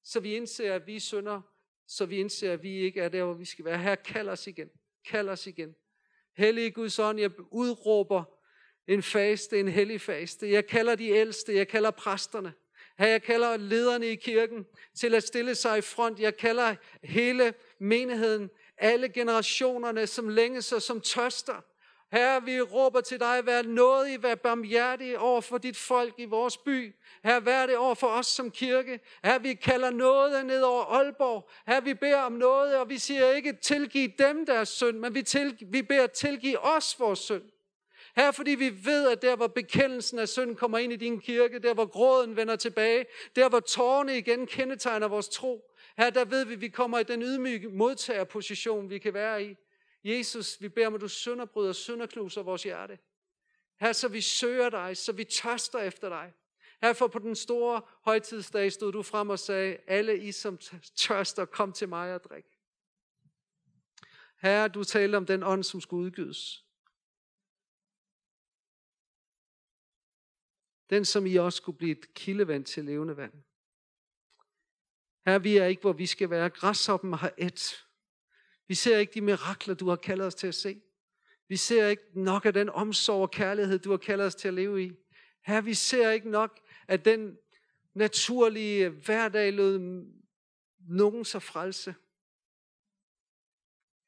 [0.05, 1.41] så vi indser, at vi er synder,
[1.87, 3.79] så vi indser, at vi ikke er der, hvor vi skal være.
[3.79, 4.71] Her, kald os igen.
[5.05, 5.75] Kald os igen.
[6.37, 8.25] Hellige Guds ånd, jeg udråber
[8.89, 10.51] en faste, en hellig faste.
[10.51, 12.53] Jeg kalder de ældste, jeg kalder præsterne.
[12.99, 16.21] Her jeg kalder lederne i kirken til at stille sig i front.
[16.21, 21.65] Jeg kalder hele menigheden, alle generationerne, som længes og som tørster.
[22.13, 26.57] Herre, vi råber til dig, vær nådig, vær barmhjertig over for dit folk i vores
[26.57, 26.95] by.
[27.25, 29.01] Herre, vær det over for os som kirke.
[29.25, 31.51] Her, vi kalder noget ned over Aalborg.
[31.67, 35.23] Her, vi beder om noget, og vi siger ikke tilgive dem deres synd, men vi,
[35.23, 37.43] til, vi beder tilgive os vores synd.
[38.17, 41.59] Her, fordi vi ved, at der, hvor bekendelsen af synd kommer ind i din kirke,
[41.59, 43.07] der, hvor gråden vender tilbage,
[43.37, 47.03] der, hvor tårne igen kendetegner vores tro, her, der ved vi, at vi kommer i
[47.03, 49.57] den ydmyge modtagerposition, vi kan være i.
[50.05, 52.99] Jesus, vi beder om, at du sønderbryder og sønderknuser vores hjerte.
[53.81, 56.33] Her, så vi søger dig, så vi tørster efter dig.
[56.83, 60.59] Her for på den store højtidsdag stod du frem og sagde, alle I som
[60.97, 62.45] tørster, kom til mig og drik.
[64.37, 66.65] Herre, du talte om den ånd, som skulle udgives.
[70.93, 73.33] Den, som i os skulle blive et kildevand til levende vand.
[75.27, 76.51] Her vi er ikke, hvor vi skal være.
[76.51, 77.87] Græshoppen har et.
[78.69, 80.83] Vi ser ikke de mirakler, du har kaldet os til at se.
[81.49, 84.55] Vi ser ikke nok af den omsorg og kærlighed, du har kaldet os til at
[84.55, 84.93] leve i.
[85.45, 87.39] Her vi ser ikke nok af den
[87.95, 89.79] naturlige hverdag lød
[90.79, 91.95] nogen så frelse.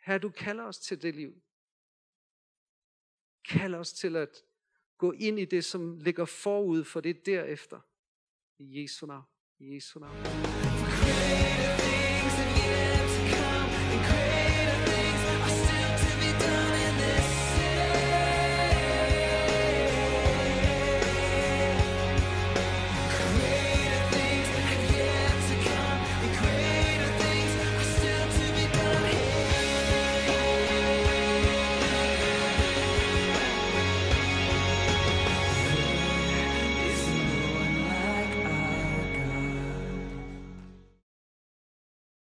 [0.06, 1.42] Her du kalder os til det liv.
[3.48, 4.42] Kalder os til at
[5.04, 7.80] gå ind i det, som ligger forud for det derefter.
[8.58, 9.24] I Jesu navn.
[9.60, 10.16] I Jesu navn.